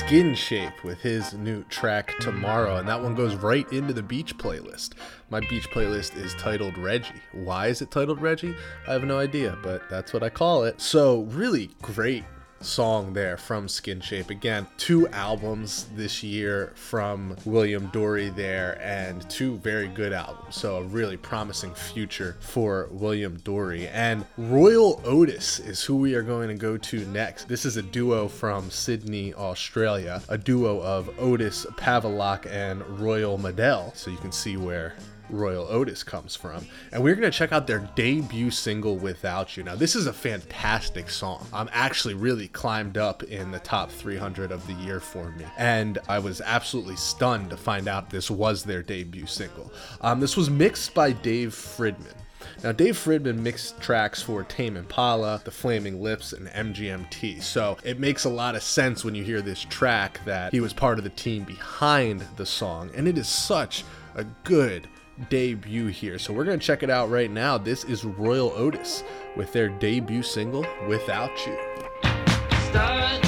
Skinshape 0.06 0.84
with 0.84 1.00
his 1.00 1.34
new 1.34 1.64
track 1.64 2.16
Tomorrow, 2.20 2.76
and 2.76 2.88
that 2.88 3.02
one 3.02 3.16
goes 3.16 3.34
right 3.34 3.68
into 3.72 3.92
the 3.92 4.04
beach 4.04 4.38
playlist. 4.38 4.92
My 5.30 5.40
beach 5.40 5.68
playlist 5.68 6.16
is 6.16 6.32
titled 6.34 6.78
Reggie. 6.78 7.10
Why 7.32 7.66
is 7.66 7.82
it 7.82 7.90
titled 7.90 8.22
Reggie? 8.22 8.54
I 8.86 8.92
have 8.92 9.02
no 9.02 9.18
idea, 9.18 9.58
but 9.64 9.82
that's 9.90 10.12
what 10.12 10.22
I 10.22 10.28
call 10.28 10.62
it. 10.62 10.80
So, 10.80 11.22
really 11.22 11.70
great 11.82 12.22
song 12.60 13.12
there 13.12 13.36
from 13.36 13.66
Skinshape. 13.66 14.30
Again, 14.30 14.66
two 14.76 15.08
albums 15.08 15.86
this 15.94 16.22
year 16.22 16.72
from 16.74 17.36
William 17.44 17.88
Dorey 17.88 18.34
there, 18.34 18.78
and 18.82 19.28
two 19.30 19.56
very 19.58 19.88
good 19.88 20.12
albums. 20.12 20.56
So, 20.56 20.76
a 20.76 20.82
really 20.82 21.16
promising 21.16 21.74
future 21.74 22.36
for 22.40 22.88
William 22.90 23.38
Dorey. 23.38 23.88
And 23.92 24.24
Royel 24.36 25.00
Otis 25.04 25.58
is 25.60 25.82
who 25.82 25.96
we 25.96 26.14
are 26.14 26.22
going 26.22 26.48
to 26.48 26.54
go 26.54 26.76
to 26.76 27.06
next. 27.06 27.48
This 27.48 27.64
is 27.64 27.76
a 27.76 27.82
duo 27.82 28.28
from 28.28 28.70
Sydney, 28.70 29.34
Australia, 29.34 30.22
a 30.28 30.38
duo 30.38 30.80
of 30.80 31.10
Otis 31.18 31.66
Pavlovic 31.76 32.46
and 32.46 32.82
Royel 33.00 33.38
Maddell. 33.38 33.92
So, 33.94 34.10
you 34.10 34.18
can 34.18 34.32
see 34.32 34.56
where 34.56 34.94
Royel 35.30 35.66
Otis 35.68 36.02
comes 36.02 36.36
from. 36.36 36.66
And 36.92 37.02
we're 37.02 37.14
going 37.14 37.30
to 37.30 37.36
check 37.36 37.52
out 37.52 37.66
their 37.66 37.88
debut 37.94 38.50
single, 38.50 38.96
Without 38.96 39.56
You. 39.56 39.62
Now, 39.62 39.76
this 39.76 39.94
is 39.96 40.06
a 40.06 40.12
fantastic 40.12 41.10
song. 41.10 41.46
I'm 41.52 41.68
actually 41.72 42.14
really 42.14 42.48
climbed 42.48 42.98
up 42.98 43.22
in 43.22 43.50
the 43.50 43.58
top 43.58 43.90
300 43.90 44.52
of 44.52 44.66
the 44.66 44.74
year 44.74 45.00
for 45.00 45.30
me. 45.32 45.44
And 45.56 45.98
I 46.08 46.18
was 46.18 46.40
absolutely 46.40 46.96
stunned 46.96 47.50
to 47.50 47.56
find 47.56 47.88
out 47.88 48.10
this 48.10 48.30
was 48.30 48.64
their 48.64 48.82
debut 48.82 49.26
single. 49.26 49.72
Um, 50.00 50.20
this 50.20 50.36
was 50.36 50.50
mixed 50.50 50.94
by 50.94 51.12
Dave 51.12 51.50
Fridmann. 51.50 52.14
Now, 52.62 52.72
Dave 52.72 52.96
Fridmann 52.96 53.38
mixed 53.38 53.80
tracks 53.80 54.22
for 54.22 54.42
Tame 54.44 54.76
Impala, 54.76 55.40
The 55.44 55.50
Flaming 55.50 56.02
Lips, 56.02 56.32
and 56.32 56.48
MGMT, 56.48 57.42
so 57.42 57.76
it 57.84 57.98
makes 57.98 58.24
a 58.24 58.30
lot 58.30 58.54
of 58.54 58.62
sense 58.62 59.04
when 59.04 59.14
you 59.14 59.24
hear 59.24 59.42
this 59.42 59.64
track 59.64 60.20
that 60.24 60.52
he 60.52 60.60
was 60.60 60.72
part 60.72 60.98
of 60.98 61.04
the 61.04 61.10
team 61.10 61.44
behind 61.44 62.24
the 62.36 62.46
song, 62.46 62.90
and 62.94 63.06
it 63.06 63.18
is 63.18 63.28
such 63.28 63.84
a 64.14 64.24
good 64.44 64.88
debut 65.28 65.86
here. 65.86 66.18
So 66.18 66.32
we're 66.32 66.44
going 66.44 66.58
to 66.58 66.66
check 66.66 66.82
it 66.82 66.90
out 66.90 67.10
right 67.10 67.30
now. 67.30 67.58
This 67.58 67.84
is 67.84 68.04
Royel 68.04 68.52
Otis 68.54 69.02
with 69.36 69.52
their 69.52 69.68
debut 69.68 70.22
single, 70.22 70.66
Without 70.88 71.30
You. 71.46 71.58
Start. 72.70 73.25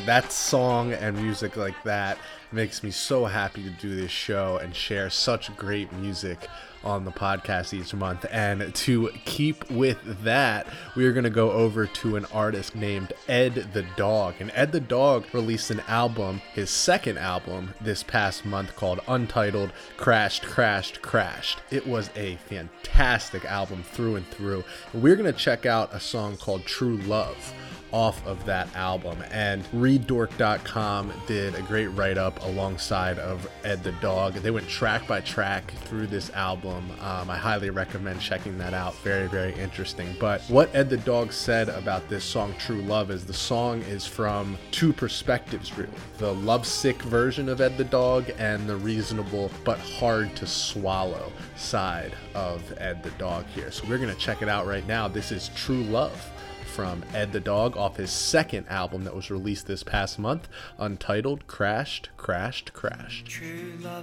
That 0.00 0.32
song 0.32 0.92
and 0.92 1.16
music 1.16 1.56
like 1.56 1.82
that 1.84 2.18
makes 2.52 2.82
me 2.82 2.90
so 2.90 3.24
happy 3.24 3.62
to 3.62 3.70
do 3.70 3.94
this 3.94 4.10
show 4.10 4.58
and 4.62 4.74
share 4.74 5.10
such 5.10 5.54
great 5.56 5.92
music 5.92 6.48
on 6.84 7.04
the 7.04 7.10
podcast 7.10 7.72
each 7.72 7.94
month. 7.94 8.26
And 8.30 8.74
to 8.74 9.10
keep 9.24 9.70
with 9.70 10.22
that, 10.22 10.66
we 10.94 11.06
are 11.06 11.12
going 11.12 11.24
to 11.24 11.30
go 11.30 11.50
over 11.50 11.86
to 11.86 12.16
an 12.16 12.26
artist 12.26 12.76
named 12.76 13.12
Ed 13.26 13.70
the 13.72 13.84
Dog. 13.96 14.34
And 14.38 14.52
Ed 14.54 14.72
the 14.72 14.80
Dog 14.80 15.24
released 15.32 15.70
an 15.70 15.80
album, 15.88 16.42
his 16.52 16.70
second 16.70 17.18
album, 17.18 17.74
this 17.80 18.02
past 18.02 18.44
month 18.44 18.76
called 18.76 19.00
Untitled 19.08 19.72
Crashed, 19.96 20.44
Crashed, 20.44 21.02
Crashed. 21.02 21.60
It 21.70 21.86
was 21.86 22.10
a 22.14 22.36
fantastic 22.36 23.44
album 23.46 23.82
through 23.82 24.16
and 24.16 24.26
through. 24.28 24.64
We're 24.92 25.16
going 25.16 25.32
to 25.32 25.38
check 25.38 25.66
out 25.66 25.94
a 25.94 26.00
song 26.00 26.36
called 26.36 26.66
True 26.66 26.98
Love 26.98 27.54
off 27.94 28.26
of 28.26 28.44
that 28.44 28.74
album. 28.74 29.16
And 29.30 29.62
ReadDork.com 29.66 31.12
did 31.28 31.54
a 31.54 31.62
great 31.62 31.86
write 31.86 32.18
up 32.18 32.44
alongside 32.44 33.20
of 33.20 33.48
Ed 33.62 33.84
the 33.84 33.92
Dog. 33.92 34.34
They 34.34 34.50
went 34.50 34.68
track 34.68 35.06
by 35.06 35.20
track 35.20 35.70
through 35.84 36.08
this 36.08 36.30
album. 36.30 36.90
Um, 37.00 37.30
I 37.30 37.36
highly 37.36 37.70
recommend 37.70 38.20
checking 38.20 38.58
that 38.58 38.74
out. 38.74 38.96
Very, 38.96 39.28
very 39.28 39.54
interesting. 39.54 40.16
But 40.18 40.42
what 40.48 40.74
Ed 40.74 40.90
the 40.90 40.96
Dog 40.96 41.32
said 41.32 41.68
about 41.68 42.08
this 42.08 42.24
song, 42.24 42.52
True 42.58 42.82
Love, 42.82 43.12
is 43.12 43.24
the 43.24 43.32
song 43.32 43.80
is 43.82 44.04
from 44.04 44.58
two 44.72 44.92
perspectives, 44.92 45.78
really 45.78 45.90
the 46.18 46.34
lovesick 46.34 47.00
version 47.02 47.48
of 47.48 47.60
Ed 47.60 47.78
the 47.78 47.84
Dog 47.84 48.28
and 48.38 48.68
the 48.68 48.76
reasonable 48.76 49.52
but 49.62 49.78
hard 49.78 50.34
to 50.34 50.48
swallow 50.48 51.30
side 51.54 52.12
of 52.34 52.60
Ed 52.78 53.04
the 53.04 53.10
Dog 53.12 53.46
here. 53.54 53.70
So 53.70 53.84
we're 53.88 53.98
going 53.98 54.12
to 54.12 54.20
check 54.20 54.42
it 54.42 54.48
out 54.48 54.66
right 54.66 54.86
now. 54.88 55.06
This 55.06 55.30
is 55.30 55.50
True 55.54 55.84
Love 55.84 56.32
from 56.74 57.02
Ed 57.14 57.32
the 57.32 57.38
Dog 57.38 57.76
off 57.76 57.98
his 57.98 58.10
second 58.10 58.66
album 58.68 59.04
that 59.04 59.14
was 59.14 59.30
released 59.30 59.68
this 59.68 59.84
past 59.84 60.18
month, 60.18 60.48
untitled 60.76 61.46
Crashed, 61.46 62.08
Crashed, 62.16 62.72
Crashed. 62.72 63.26
True 63.26 63.74
a 63.84 64.02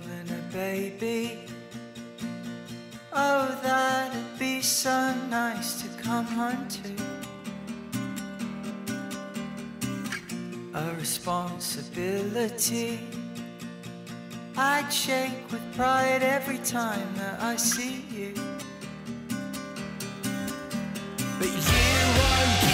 baby. 0.53 1.39
Oh, 3.11 3.59
that'd 3.61 4.39
be 4.39 4.61
so 4.61 5.13
nice 5.29 5.81
to 5.81 5.89
come 6.01 6.23
home 6.23 6.65
to. 6.69 6.95
A 10.73 10.95
responsibility. 10.95 13.01
I'd 14.55 14.89
shake 14.89 15.51
with 15.51 15.75
pride 15.75 16.23
every 16.23 16.59
time 16.59 17.13
that 17.15 17.41
I 17.41 17.57
see 17.57 18.05
you. 18.09 18.33
But 21.37 21.49
you 21.49 21.61
won't 22.43 22.70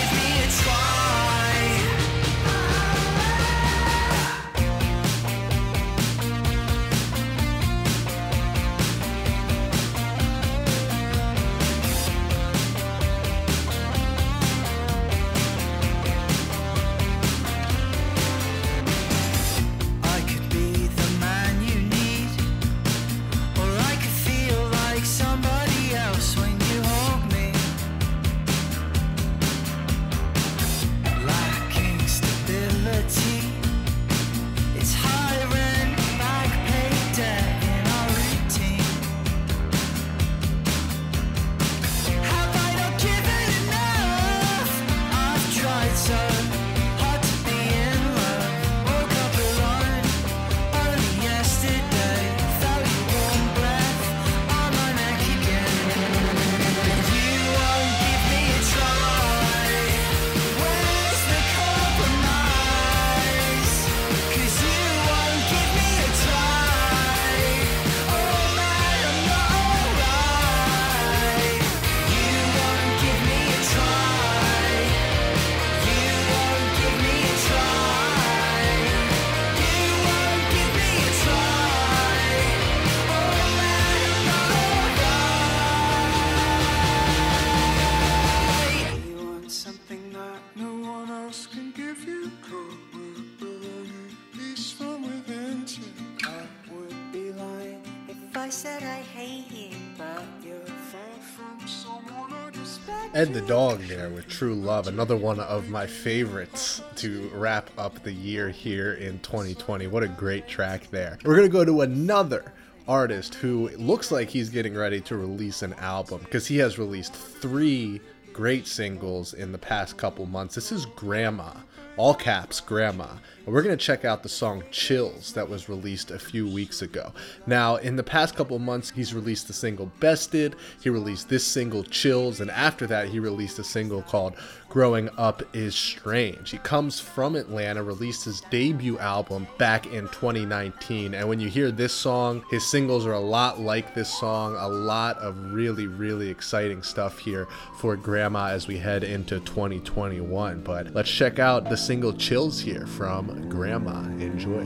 Dog 103.47 103.79
there 103.83 104.09
with 104.09 104.27
True 104.27 104.55
Love, 104.55 104.87
another 104.87 105.15
one 105.15 105.39
of 105.39 105.69
my 105.69 105.87
favorites 105.87 106.81
to 106.97 107.31
wrap 107.33 107.69
up 107.77 108.03
the 108.03 108.11
year 108.11 108.49
here 108.49 108.95
in 108.95 109.19
2020. 109.19 109.87
What 109.87 110.03
a 110.03 110.09
great 110.09 110.49
track 110.49 110.89
there. 110.91 111.17
We're 111.23 111.37
going 111.37 111.47
to 111.47 111.53
go 111.53 111.63
to 111.63 111.79
another 111.79 112.51
artist 112.89 113.35
who 113.35 113.69
looks 113.77 114.11
like 114.11 114.29
he's 114.29 114.49
getting 114.49 114.75
ready 114.75 114.99
to 114.99 115.15
release 115.15 115.61
an 115.61 115.73
album 115.75 116.19
because 116.25 116.45
he 116.45 116.57
has 116.57 116.77
released 116.77 117.13
three 117.13 118.01
great 118.33 118.67
singles 118.67 119.33
in 119.33 119.53
the 119.53 119.57
past 119.57 119.95
couple 119.95 120.25
months. 120.25 120.55
This 120.55 120.73
is 120.73 120.85
Grandma, 120.85 121.53
all 121.97 122.13
caps, 122.13 122.59
Grandma. 122.59 123.07
And 123.45 123.53
we're 123.53 123.63
going 123.63 123.77
to 123.77 123.83
check 123.83 124.05
out 124.05 124.23
the 124.23 124.29
song 124.29 124.63
Chills 124.71 125.33
that 125.33 125.49
was 125.49 125.67
released 125.67 126.11
a 126.11 126.19
few 126.19 126.47
weeks 126.47 126.81
ago. 126.81 127.11
Now, 127.47 127.77
in 127.77 127.95
the 127.95 128.03
past 128.03 128.35
couple 128.35 128.59
months, 128.59 128.91
he's 128.91 129.13
released 129.13 129.47
the 129.47 129.53
single 129.53 129.91
Bested, 129.99 130.55
he 130.81 130.89
released 130.89 131.29
this 131.29 131.45
single 131.45 131.83
Chills, 131.83 132.39
and 132.39 132.51
after 132.51 132.85
that, 132.87 133.09
he 133.09 133.19
released 133.19 133.57
a 133.57 133.63
single 133.63 134.03
called 134.03 134.35
Growing 134.69 135.09
Up 135.17 135.43
is 135.55 135.75
Strange. 135.75 136.51
He 136.51 136.57
comes 136.57 136.99
from 136.99 137.35
Atlanta, 137.35 137.81
released 137.81 138.25
his 138.25 138.41
debut 138.51 138.99
album 138.99 139.47
back 139.57 139.85
in 139.87 140.07
2019, 140.09 141.13
and 141.13 141.29
when 141.29 141.39
you 141.39 141.47
hear 141.49 141.71
this 141.71 141.93
song, 141.93 142.43
his 142.51 142.69
singles 142.69 143.05
are 143.05 143.13
a 143.13 143.19
lot 143.19 143.61
like 143.61 143.95
this 143.95 144.09
song, 144.09 144.55
a 144.57 144.67
lot 144.67 145.17
of 145.19 145.53
really, 145.53 145.87
really 145.87 146.29
exciting 146.29 146.83
stuff 146.83 147.17
here 147.17 147.47
for 147.77 147.95
Grandma 147.95 148.47
as 148.47 148.67
we 148.67 148.77
head 148.77 149.03
into 149.03 149.39
2021. 149.39 150.61
But 150.61 150.93
let's 150.93 151.09
check 151.09 151.39
out 151.39 151.69
the 151.69 151.77
single 151.77 152.13
Chills 152.13 152.59
here 152.59 152.85
from 152.87 153.47
Grandma. 153.49 154.01
Enjoy. 154.19 154.63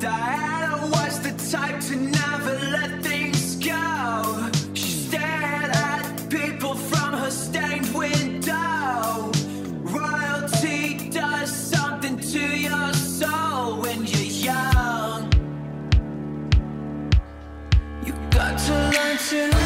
Diana 0.00 0.88
was 0.88 1.20
the 1.20 1.32
type 1.50 1.80
to 1.82 1.96
never 1.96 2.52
let 2.70 3.02
things 3.02 3.56
go. 3.56 4.43
To 19.30 19.63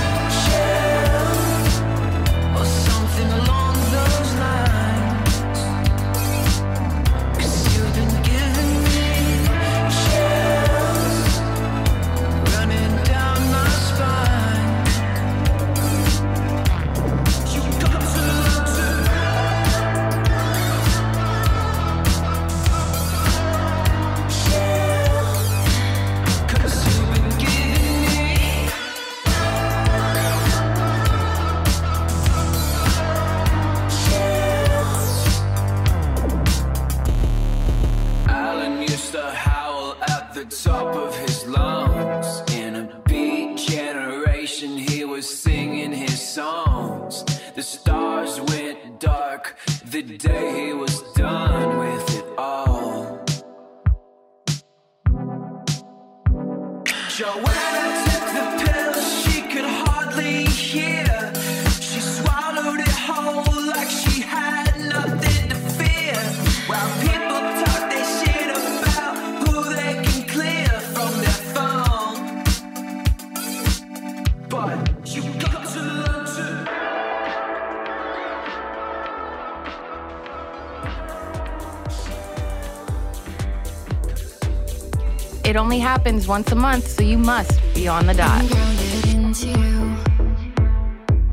only 85.68 85.81
happens 85.81 86.26
once 86.26 86.50
a 86.50 86.54
month, 86.54 86.88
so 86.88 87.02
you 87.02 87.18
must 87.18 87.61
be 87.74 87.87
on 87.87 88.07
the 88.07 88.14
dot. 88.14 88.42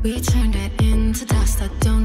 We 0.02 0.20
turned 0.20 0.54
it 0.54 0.72
into 0.78 1.24
dust. 1.24 1.62
Don't 1.80 1.95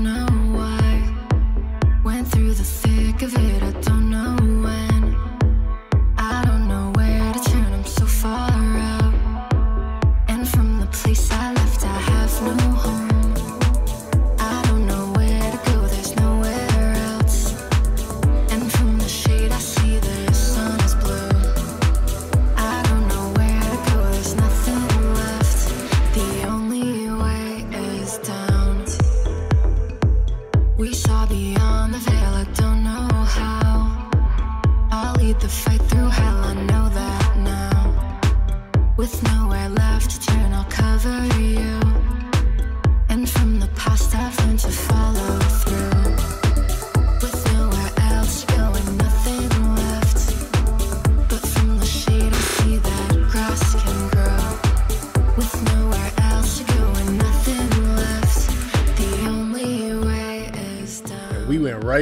fight 35.51 35.81
through 35.89 36.00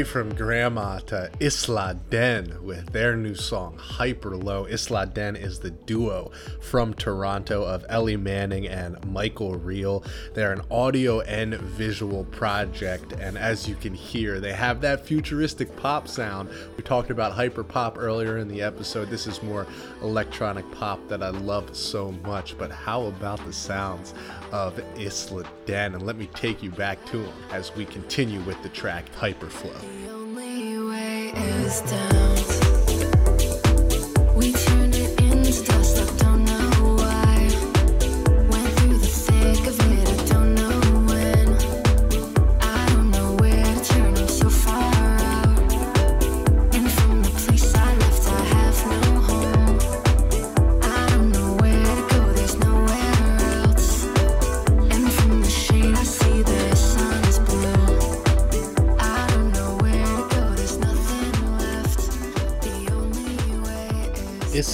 from 0.04 0.36
Grandma 0.36 1.00
to 1.00 1.30
Isla 1.40 1.96
Den 2.10 2.64
with 2.64 2.92
their 2.92 3.16
new 3.16 3.36
song 3.36 3.78
Hyperflow. 3.78 4.70
Isla 4.70 5.08
Den 5.08 5.36
is 5.36 5.60
the 5.60 5.72
duo 5.72 6.32
from 6.62 6.94
Toronto 6.94 7.64
of 7.64 7.86
Ellie 7.90 8.16
Manning 8.16 8.68
and 8.68 9.04
Michael 9.12 9.56
Reel. 9.56 10.04
They're 10.34 10.54
an 10.54 10.62
audio 10.70 11.22
and 11.22 11.56
visual 11.56 12.24
project, 12.26 13.14
and 13.14 13.38
as 13.38 13.68
you 13.68 13.76
can 13.76 13.94
hear, 13.94 14.40
they 14.40 14.54
have 14.54 14.82
that 14.82 15.06
futuristic 15.06 15.76
pop 15.76 16.08
sound. 16.08 16.50
We 16.78 16.84
talked 16.84 17.10
about 17.10 17.34
hyper 17.34 17.64
pop 17.64 17.98
earlier 17.98 18.38
in 18.38 18.48
the 18.48 18.62
episode. 18.62 19.10
This 19.10 19.28
is 19.28 19.42
more 19.44 19.66
electronic 20.02 20.70
pop 20.72 21.08
that 21.10 21.24
I 21.24 21.30
love 21.30 21.76
so 21.76 22.12
much, 22.24 22.58
but 22.58 22.72
how 22.72 23.06
about 23.06 23.44
the 23.46 23.54
sounds 23.54 24.14
of 24.52 24.80
Isla 24.98 25.44
Den? 25.66 25.96
And 25.96 26.06
let 26.06 26.18
me 26.18 26.28
take 26.28 26.62
you 26.64 26.72
back 26.72 27.04
to 27.08 27.20
him 27.20 27.34
as 27.52 27.76
we 27.76 27.86
continue 27.86 28.42
with 28.42 28.62
the 28.64 28.70
track 28.70 29.12
Hyperflow. 29.14 29.80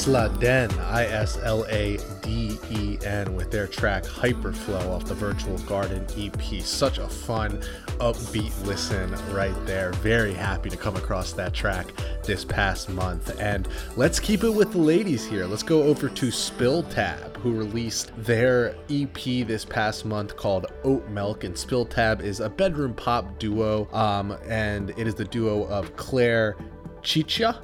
Den, 0.05 0.69
I 0.81 1.05
S 1.05 1.39
L 1.41 1.65
A 1.67 1.97
D 2.21 2.59
E 2.69 2.99
N, 3.03 3.35
with 3.35 3.49
their 3.49 3.65
track 3.65 4.03
Hyperflow 4.03 4.91
off 4.91 5.05
the 5.05 5.15
Virtual 5.15 5.57
Garden 5.59 6.05
EP. 6.15 6.61
Such 6.61 6.99
a 6.99 7.07
fun, 7.07 7.59
upbeat 7.97 8.53
listen 8.67 9.11
right 9.33 9.55
there. 9.65 9.93
Very 9.93 10.35
happy 10.35 10.69
to 10.69 10.77
come 10.77 10.95
across 10.95 11.33
that 11.33 11.55
track 11.55 11.87
this 12.23 12.45
past 12.45 12.87
month. 12.89 13.35
And 13.39 13.67
let's 13.97 14.19
keep 14.19 14.43
it 14.43 14.51
with 14.51 14.73
the 14.73 14.77
ladies 14.77 15.25
here. 15.25 15.47
Let's 15.47 15.63
go 15.63 15.81
over 15.81 16.07
to 16.07 16.29
Spill 16.29 16.83
Tab, 16.83 17.35
who 17.37 17.53
released 17.53 18.11
their 18.15 18.75
EP 18.91 19.15
this 19.47 19.65
past 19.65 20.05
month 20.05 20.37
called 20.37 20.67
Oat 20.83 21.09
Milk. 21.09 21.45
And 21.45 21.57
Spill 21.57 21.85
Tab 21.85 22.21
is 22.21 22.41
a 22.41 22.49
bedroom 22.49 22.93
pop 22.93 23.39
duo, 23.39 23.87
um, 23.91 24.37
and 24.47 24.91
it 24.91 25.07
is 25.07 25.15
the 25.15 25.25
duo 25.25 25.63
of 25.63 25.95
Claire 25.95 26.57
Chicha 27.01 27.59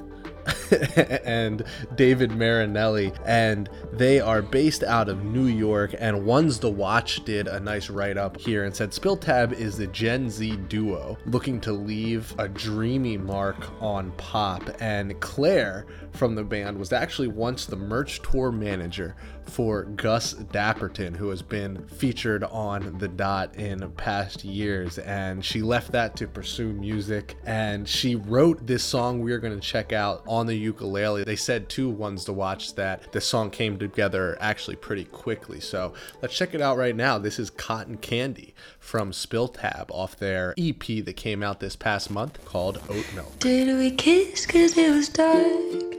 and 1.24 1.64
David 1.94 2.32
Marinelli, 2.32 3.12
and 3.24 3.68
they 3.92 4.20
are 4.20 4.42
based 4.42 4.82
out 4.82 5.08
of 5.08 5.24
New 5.24 5.46
York. 5.46 5.94
And 5.98 6.24
Ones 6.24 6.58
to 6.60 6.68
Watch 6.68 7.24
did 7.24 7.46
a 7.48 7.60
nice 7.60 7.90
write 7.90 8.16
up 8.16 8.36
here 8.38 8.64
and 8.64 8.74
said 8.74 8.92
Spill 8.94 9.16
Tab 9.16 9.52
is 9.52 9.76
the 9.76 9.86
Gen 9.88 10.30
Z 10.30 10.56
duo 10.68 11.18
looking 11.26 11.60
to 11.62 11.72
leave 11.72 12.34
a 12.38 12.48
dreamy 12.48 13.16
mark 13.16 13.56
on 13.80 14.12
pop. 14.12 14.62
And 14.80 15.18
Claire 15.20 15.86
from 16.12 16.34
the 16.34 16.44
band 16.44 16.78
was 16.78 16.92
actually 16.92 17.28
once 17.28 17.66
the 17.66 17.76
merch 17.76 18.20
tour 18.22 18.52
manager 18.52 19.16
for 19.44 19.84
Gus 19.84 20.34
Dapperton, 20.34 21.16
who 21.16 21.28
has 21.28 21.42
been 21.42 21.86
featured 21.88 22.44
on 22.44 22.98
The 22.98 23.08
Dot 23.08 23.56
in 23.56 23.90
past 23.92 24.44
years. 24.44 24.98
And 24.98 25.44
she 25.44 25.62
left 25.62 25.92
that 25.92 26.16
to 26.16 26.26
pursue 26.26 26.72
music. 26.72 27.36
And 27.44 27.88
she 27.88 28.14
wrote 28.14 28.66
this 28.66 28.84
song 28.84 29.20
we 29.20 29.32
are 29.32 29.38
going 29.38 29.58
to 29.58 29.66
check 29.66 29.92
out 29.92 30.22
on 30.32 30.46
the 30.46 30.56
ukulele. 30.56 31.24
They 31.24 31.36
said 31.36 31.68
two 31.68 31.90
ones 31.90 32.24
to 32.24 32.32
watch 32.32 32.74
that 32.76 33.12
the 33.12 33.20
song 33.20 33.50
came 33.50 33.78
together 33.78 34.38
actually 34.40 34.76
pretty 34.76 35.04
quickly. 35.04 35.60
So 35.60 35.92
let's 36.22 36.34
check 36.34 36.54
it 36.54 36.62
out 36.62 36.78
right 36.78 36.96
now. 36.96 37.18
This 37.18 37.38
is 37.38 37.50
Cotton 37.50 37.98
Candy 37.98 38.54
from 38.78 39.12
Spill 39.12 39.48
Tab 39.48 39.90
off 39.90 40.16
their 40.16 40.54
EP 40.56 41.04
that 41.04 41.16
came 41.16 41.42
out 41.42 41.60
this 41.60 41.76
past 41.76 42.10
month 42.10 42.42
called 42.46 42.80
Oat 42.88 43.04
Milk. 43.14 43.40
Did 43.40 43.76
we 43.76 43.90
kiss 43.90 44.46
cause 44.46 44.78
it 44.78 44.90
was 44.90 45.10
dark? 45.10 45.92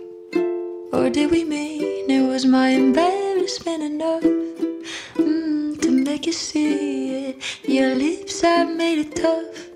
Or 0.91 1.11
did 1.11 1.29
we 1.29 1.43
mean 1.43 2.09
it 2.09 2.27
was 2.27 2.43
my 2.43 2.69
embarrassment 2.69 3.83
enough 3.83 4.23
mm, 4.23 5.79
to 5.79 5.91
make 5.91 6.25
you 6.25 6.33
see 6.33 7.29
it? 7.29 7.69
Your 7.69 7.93
lips 7.93 8.41
have 8.41 8.75
made 8.75 8.97
it 8.97 9.15
tough. 9.15 9.72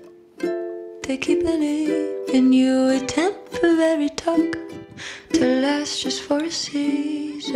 They 1.08 1.16
keep 1.16 1.42
believing 1.42 2.52
you 2.52 2.90
a 2.90 3.00
temporary 3.00 4.10
talk 4.10 4.58
to 5.32 5.44
last 5.62 6.02
just 6.02 6.20
for 6.20 6.36
a 6.36 6.50
season. 6.50 7.48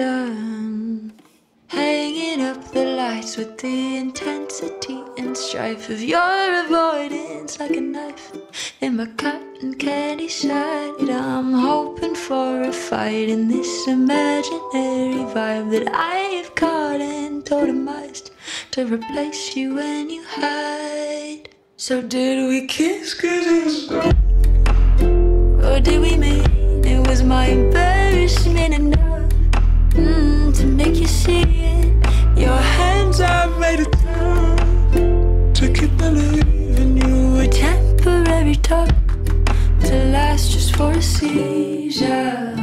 Hanging 1.67 2.41
up 2.47 2.65
the 2.73 2.87
lights 2.87 3.37
with 3.37 3.59
the 3.59 3.99
intensity 3.99 5.05
and 5.19 5.37
strife 5.37 5.91
of 5.91 6.03
your 6.03 6.65
avoidance 6.65 7.61
like 7.61 7.77
a 7.77 7.83
knife 7.83 8.33
in 8.81 8.97
my 8.97 9.05
cotton 9.19 9.75
candy 9.75 10.29
side. 10.29 11.11
I'm 11.11 11.53
hoping 11.53 12.15
for 12.15 12.63
a 12.63 12.73
fight 12.73 13.29
in 13.29 13.49
this 13.49 13.87
imaginary 13.87 15.27
vibe 15.37 15.71
that 15.73 15.93
I 15.93 16.17
have 16.39 16.55
caught 16.55 17.03
and 17.03 17.45
totemized 17.45 18.31
to 18.71 18.87
replace 18.87 19.55
you 19.55 19.75
when 19.75 20.09
you 20.09 20.25
hide. 20.27 21.52
So 21.83 22.01
did 22.01 22.49
we 22.49 22.69
kiss 22.69 23.13
cause 23.13 23.45
it 23.45 23.65
was? 23.67 23.91
Or 25.67 25.81
did 25.81 26.01
we 26.01 26.17
mean 26.17 26.85
it 26.87 27.05
was 27.09 27.25
my 27.25 27.47
embarrassment 27.47 28.75
enough 28.75 29.33
mm, 29.91 30.57
to 30.59 30.65
make 30.65 30.95
you 30.95 31.09
see 31.09 31.43
it? 31.43 32.39
Your 32.39 32.57
hands 32.57 33.21
are 33.21 33.49
made 33.59 33.81
it 33.81 33.91
tough 33.91 34.95
to 35.55 35.73
keep 35.75 35.97
believing 35.99 36.99
you 36.99 37.41
a 37.41 37.49
temporary 37.49 38.55
talk 38.55 38.95
to 39.87 40.05
last 40.15 40.53
just 40.53 40.77
for 40.77 40.93
a 40.93 41.03
season. 41.03 42.63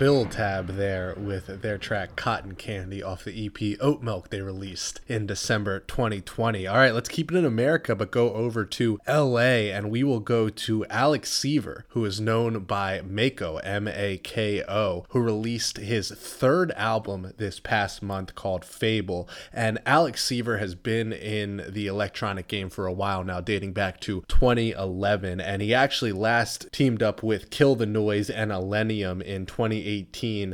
Spill 0.00 0.24
Tab 0.24 0.68
there 0.76 1.14
with 1.18 1.60
their 1.60 1.76
track 1.76 2.16
Cotton 2.16 2.54
Candy 2.54 3.02
off 3.02 3.22
the 3.22 3.44
EP 3.46 3.76
Oat 3.82 4.02
Milk 4.02 4.30
they 4.30 4.40
released 4.40 5.02
in 5.08 5.26
December 5.26 5.80
2020. 5.80 6.66
All 6.66 6.78
right, 6.78 6.94
let's 6.94 7.10
keep 7.10 7.30
it 7.30 7.36
in 7.36 7.44
America, 7.44 7.94
but 7.94 8.10
go 8.10 8.32
over 8.32 8.64
to 8.64 8.98
LA 9.06 9.68
and 9.68 9.90
we 9.90 10.02
will 10.02 10.20
go 10.20 10.48
to 10.48 10.86
Alex 10.86 11.30
Seaver, 11.30 11.84
who 11.90 12.02
is 12.06 12.18
known 12.18 12.60
by 12.60 13.02
Mako, 13.02 13.58
M 13.58 13.86
A 13.88 14.16
K 14.16 14.64
O, 14.66 15.04
who 15.10 15.20
released 15.20 15.76
his 15.76 16.10
third 16.10 16.72
album 16.76 17.34
this 17.36 17.60
past 17.60 18.02
month 18.02 18.34
called 18.34 18.64
Fable. 18.64 19.28
And 19.52 19.80
Alex 19.84 20.24
Seaver 20.24 20.56
has 20.56 20.74
been 20.74 21.12
in 21.12 21.62
the 21.68 21.88
electronic 21.88 22.48
game 22.48 22.70
for 22.70 22.86
a 22.86 22.92
while 22.94 23.22
now, 23.22 23.42
dating 23.42 23.74
back 23.74 24.00
to 24.00 24.24
2011. 24.28 25.42
And 25.42 25.60
he 25.60 25.74
actually 25.74 26.12
last 26.12 26.68
teamed 26.72 27.02
up 27.02 27.22
with 27.22 27.50
Kill 27.50 27.74
the 27.74 27.84
Noise 27.84 28.30
and 28.30 28.50
Illenium 28.50 29.20
in 29.20 29.44
2018 29.44 29.89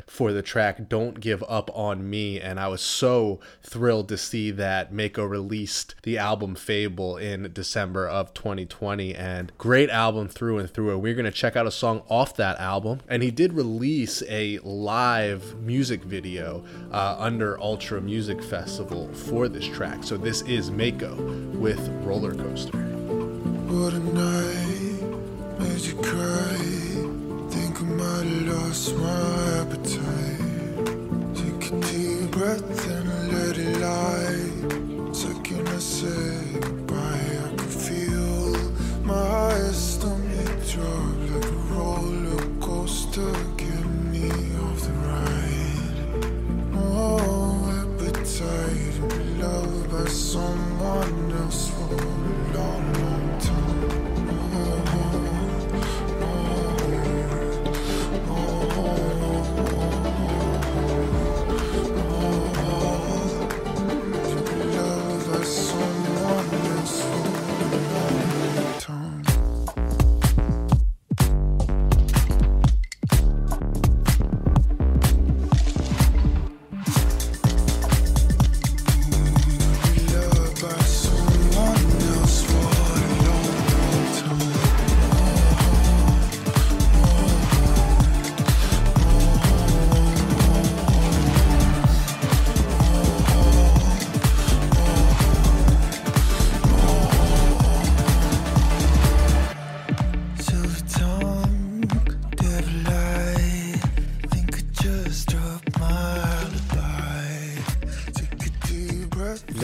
for 0.07 0.33
the 0.33 0.43
track 0.43 0.89
Don't 0.89 1.21
Give 1.21 1.45
Up 1.49 1.71
on 1.75 2.09
Me. 2.09 2.41
And 2.41 2.59
I 2.59 2.69
was 2.69 2.81
so 2.81 3.41
thrilled 3.63 4.09
to 4.09 4.17
see 4.17 4.51
that 4.53 4.93
Mako 4.93 5.25
released 5.25 5.95
the 6.03 6.19
album 6.19 6.55
Fable 6.55 7.17
in 7.17 7.51
December 7.53 8.09
of 8.09 8.33
2020. 8.35 9.15
And 9.15 9.53
great 9.59 9.91
album 9.91 10.29
through 10.29 10.59
and 10.59 10.71
through. 10.71 10.93
And 10.93 11.03
we're 11.03 11.15
going 11.15 11.25
to 11.25 11.31
check 11.31 11.57
out 11.57 11.67
a 11.67 11.71
song 11.71 12.03
off 12.09 12.37
that 12.37 12.59
album. 12.59 13.01
And 13.09 13.23
he 13.23 13.31
did 13.31 13.53
release 13.53 14.23
a 14.29 14.59
live 14.61 15.59
music 15.61 16.03
video 16.03 16.65
uh, 16.93 17.17
under 17.19 17.61
Ultra 17.61 18.01
Music 18.01 18.43
Festival 18.43 19.13
for 19.13 19.49
this 19.49 19.67
track. 19.67 20.03
So 20.03 20.17
this 20.17 20.43
is 20.43 20.71
Mako 20.71 21.15
with 21.55 21.81
Roller 22.05 22.35
Coaster. 22.35 22.79
What 23.69 23.93
a 23.93 23.99
night 23.99 25.59
made 25.59 25.81
you 25.81 25.97
cry. 25.97 26.96
I 28.09 28.23
lost 28.23 28.95
my 28.97 29.61
appetite. 29.61 30.87
Take 31.35 31.73
a 31.73 31.81
deep 31.91 32.31
breath 32.31 32.87
and 32.95 33.09
let 33.33 33.59
it 33.59 33.75
lie. 33.87 35.13
Second 35.13 35.69
I 35.69 35.79
said 35.79 36.63
goodbye, 36.63 37.29
I 37.45 37.49
could 37.59 37.77
feel 37.87 38.53
my 39.03 39.55
stomach 39.73 40.55
drop 40.71 41.06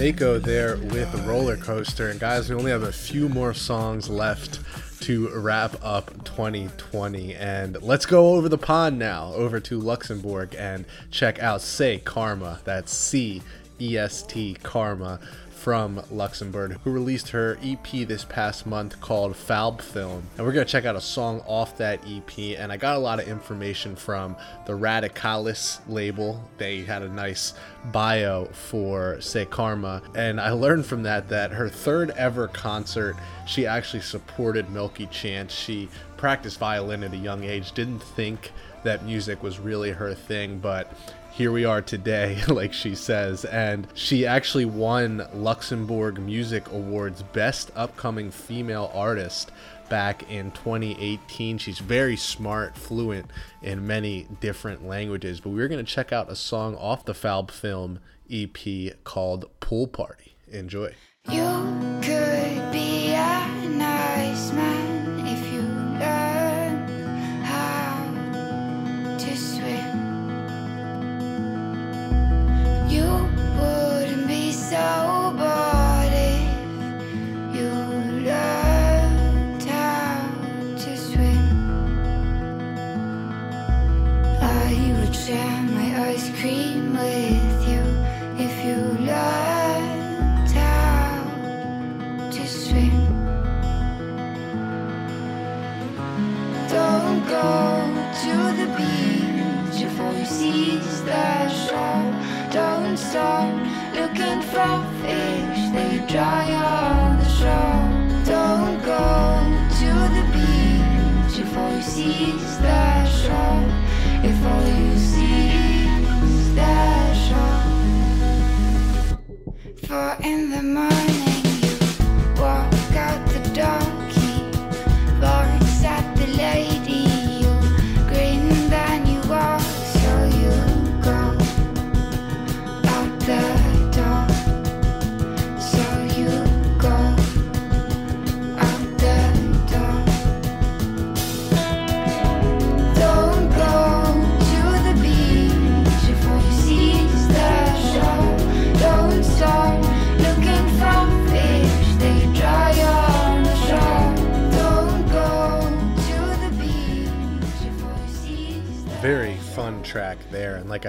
Mako 0.03 0.41
there 0.41 0.79
with 0.79 1.15
Roller 1.27 1.57
Coaster. 1.57 2.11
And 2.11 2.19
guys, 2.19 2.51
we 2.51 2.57
only 2.57 2.73
have 2.73 2.83
a 2.83 2.91
few 2.91 3.29
more 3.29 3.55
songs 3.55 4.09
left 4.09 4.59
to 5.03 5.29
wrap 5.29 5.77
up 5.81 6.25
2020. 6.25 7.37
And 7.37 7.81
let's 7.81 8.05
go 8.05 8.35
over 8.35 8.49
the 8.49 8.59
pond 8.59 8.99
now, 8.99 9.33
over 9.35 9.61
to 9.61 9.79
Luxembourg, 9.79 10.57
and 10.59 10.87
check 11.13 11.39
out 11.39 11.61
C'est 11.63 11.99
Karma. 11.99 12.59
That's 12.65 12.93
C 12.93 13.43
E 13.81 13.97
S 13.97 14.25
T 14.25 14.57
Karma 14.65 15.21
from 15.63 16.03
Luxembourg, 16.11 16.77
who 16.83 16.91
released 16.91 17.29
her 17.29 17.57
EP 17.63 17.89
this 18.09 18.25
past 18.25 18.67
month 18.67 19.01
called 19.01 19.33
Falb 19.35 19.81
Film. 19.81 20.25
And 20.37 20.45
we're 20.45 20.53
going 20.53 20.67
to 20.67 20.71
check 20.71 20.85
out 20.85 20.97
a 20.97 21.01
song 21.01 21.41
off 21.47 21.77
that 21.77 22.01
EP. 22.05 22.59
And 22.59 22.73
I 22.73 22.77
got 22.77 22.97
a 22.97 22.99
lot 22.99 23.21
of 23.21 23.29
information 23.29 23.95
from 23.95 24.35
the 24.67 24.73
Radicalis 24.73 25.79
label. 25.87 26.43
They 26.59 26.81
had 26.81 27.03
a 27.03 27.09
nice 27.09 27.55
bio 27.93 28.47
for 28.47 29.21
C'est 29.21 29.51
Karma. 29.51 30.03
And 30.17 30.41
I 30.41 30.51
learned 30.51 30.85
from 30.85 31.05
that 31.05 31.29
that 31.29 31.53
her 31.53 31.69
third 31.69 32.11
ever 32.11 32.49
concert, 32.49 33.15
she 33.47 33.65
actually 33.65 34.03
supported 34.03 34.69
Milky 34.69 35.07
Chance. 35.07 35.55
She 35.55 35.89
practiced 36.17 36.59
violin 36.59 37.05
at 37.05 37.13
a 37.13 37.17
young 37.17 37.45
age, 37.45 37.71
didn't 37.71 38.03
think 38.03 38.51
that 38.83 39.05
music 39.05 39.45
was 39.45 39.61
really 39.61 39.93
her 39.93 40.13
thing, 40.13 40.59
but 40.59 40.93
here 41.33 41.51
we 41.51 41.65
are 41.65 41.81
today, 41.81 42.43
like 42.49 42.73
she 42.73 42.95
says. 42.95 43.45
And 43.45 43.89
she 43.95 44.27
actually 44.27 44.67
won 44.67 45.27
Luxembourg 45.35 46.19
Music 46.21 46.71
Awards 46.71 47.23
Best 47.23 47.71
Upcoming 47.75 48.31
Female 48.31 48.91
Artist 48.95 49.51
back 49.89 50.31
in 50.31 50.51
2018. 50.53 51.59
She's 51.59 51.79
very 51.79 52.17
smart, 52.17 52.77
fluent 52.77 53.31
in 53.63 53.87
many 53.87 54.29
different 54.41 54.87
languages. 54.87 55.41
But 55.41 55.51
we're 55.51 55.69
going 55.69 55.85
to 55.85 55.91
check 55.91 56.13
out 56.13 56.31
a 56.31 56.37
song 56.37 56.77
off 56.77 57.05
the 57.05 57.15
Falb 57.15 57.51
Film 57.51 58.01
EP 58.31 59.03
called 59.05 59.47
Pool 59.61 59.87
Party. 59.87 60.37
Enjoy. 60.49 60.95
You 61.31 62.02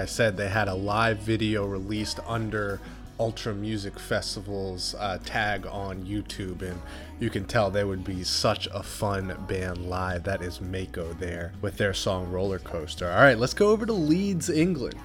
I 0.04 0.06
said, 0.06 0.36
they 0.36 0.50
had 0.50 0.68
a 0.68 0.74
live 0.74 1.20
video 1.20 1.64
released 1.64 2.20
under 2.26 2.78
Ultra 3.18 3.54
Music 3.54 3.98
Festival's 3.98 4.94
uh, 4.98 5.16
tag 5.24 5.66
on 5.66 6.04
YouTube, 6.04 6.60
and 6.60 6.78
you 7.20 7.30
can 7.30 7.46
tell 7.46 7.70
they 7.70 7.84
would 7.84 8.04
be 8.04 8.22
such 8.22 8.66
a 8.66 8.82
fun 8.82 9.34
band 9.48 9.88
live. 9.88 10.24
That 10.24 10.42
is 10.42 10.60
Mako 10.60 11.14
there 11.14 11.54
with 11.62 11.78
their 11.78 11.94
song 11.94 12.30
Roller 12.30 12.58
Coaster. 12.58 13.10
All 13.10 13.22
right, 13.22 13.38
let's 13.38 13.54
go 13.54 13.70
over 13.70 13.86
to 13.86 13.94
Leeds, 13.94 14.50
England. 14.50 15.00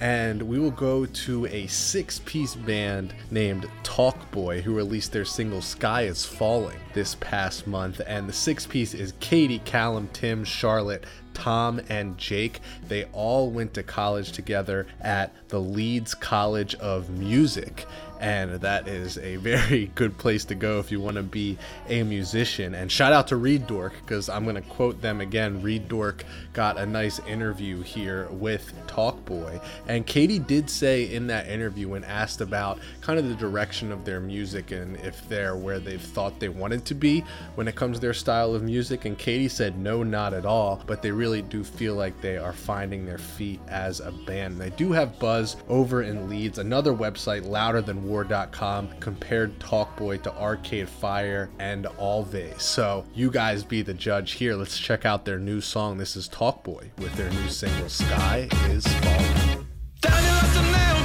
And 0.00 0.42
we 0.42 0.58
will 0.58 0.70
go 0.70 1.06
to 1.06 1.46
a 1.46 1.66
six 1.68 2.18
piece 2.26 2.54
band 2.54 3.14
named 3.30 3.66
Talkboy, 3.84 4.60
who 4.60 4.74
released 4.74 5.12
their 5.12 5.24
single 5.24 5.62
Sky 5.62 6.02
is 6.02 6.26
Falling 6.26 6.78
this 6.92 7.14
past 7.20 7.66
month. 7.66 8.02
And 8.06 8.28
the 8.28 8.34
six 8.34 8.66
piece 8.66 8.92
is 8.92 9.14
Katie, 9.20 9.60
Callum, 9.60 10.10
Tim, 10.12 10.44
Charlotte, 10.44 11.06
Tom 11.34 11.80
and 11.88 12.18
Jake. 12.18 12.60
They 12.88 13.04
all 13.12 13.50
went 13.50 13.74
to 13.74 13.82
college 13.82 14.32
together 14.32 14.86
at 15.00 15.32
the 15.48 15.60
Leeds 15.60 16.14
College 16.14 16.74
of 16.76 17.10
Music. 17.10 17.86
And 18.22 18.52
that 18.60 18.86
is 18.86 19.18
a 19.18 19.34
very 19.36 19.86
good 19.96 20.16
place 20.16 20.44
to 20.44 20.54
go 20.54 20.78
if 20.78 20.92
you 20.92 21.00
want 21.00 21.16
to 21.16 21.24
be 21.24 21.58
a 21.88 22.04
musician. 22.04 22.72
And 22.72 22.90
shout 22.90 23.12
out 23.12 23.26
to 23.28 23.36
Reed 23.36 23.66
Dork, 23.66 23.94
because 24.00 24.28
I'm 24.28 24.44
going 24.44 24.54
to 24.54 24.62
quote 24.62 25.02
them 25.02 25.20
again. 25.20 25.60
Reed 25.60 25.88
Dork 25.88 26.24
got 26.52 26.78
a 26.78 26.86
nice 26.86 27.18
interview 27.26 27.82
here 27.82 28.28
with 28.30 28.72
Talkboy. 28.86 29.60
And 29.88 30.06
Katie 30.06 30.38
did 30.38 30.70
say 30.70 31.12
in 31.12 31.26
that 31.26 31.48
interview, 31.48 31.88
when 31.88 32.04
asked 32.04 32.40
about 32.40 32.78
kind 33.00 33.18
of 33.18 33.28
the 33.28 33.34
direction 33.34 33.90
of 33.90 34.04
their 34.04 34.20
music 34.20 34.70
and 34.70 34.96
if 34.98 35.28
they're 35.28 35.56
where 35.56 35.80
they've 35.80 36.00
thought 36.00 36.38
they 36.38 36.48
wanted 36.48 36.84
to 36.84 36.94
be 36.94 37.24
when 37.56 37.66
it 37.66 37.74
comes 37.74 37.96
to 37.96 38.00
their 38.00 38.14
style 38.14 38.54
of 38.54 38.62
music, 38.62 39.04
and 39.04 39.18
Katie 39.18 39.48
said, 39.48 39.76
no, 39.76 40.04
not 40.04 40.32
at 40.32 40.46
all. 40.46 40.80
But 40.86 41.02
they 41.02 41.10
really 41.10 41.21
do 41.22 41.62
feel 41.62 41.94
like 41.94 42.20
they 42.20 42.36
are 42.36 42.52
finding 42.52 43.06
their 43.06 43.18
feet 43.18 43.60
as 43.68 44.00
a 44.00 44.10
band. 44.10 44.58
They 44.58 44.70
do 44.70 44.92
have 44.92 45.18
buzz 45.18 45.56
over 45.68 46.02
in 46.02 46.28
Leeds. 46.28 46.58
Another 46.58 46.92
website, 46.92 47.44
louderthanwar.com, 47.44 48.88
compared 48.98 49.58
Talkboy 49.60 50.22
to 50.22 50.36
Arcade 50.36 50.88
Fire 50.88 51.50
and 51.58 51.86
Alve. 51.98 52.60
So 52.60 53.04
you 53.14 53.30
guys 53.30 53.62
be 53.62 53.82
the 53.82 53.94
judge 53.94 54.32
here. 54.32 54.56
Let's 54.56 54.78
check 54.78 55.06
out 55.06 55.24
their 55.24 55.38
new 55.38 55.60
song. 55.60 55.98
This 55.98 56.16
is 56.16 56.28
Talkboy 56.28 56.90
with 56.98 57.14
their 57.14 57.30
new 57.30 57.48
single, 57.48 57.88
Sky 57.88 58.48
is 58.68 58.86
Falling. 58.86 61.01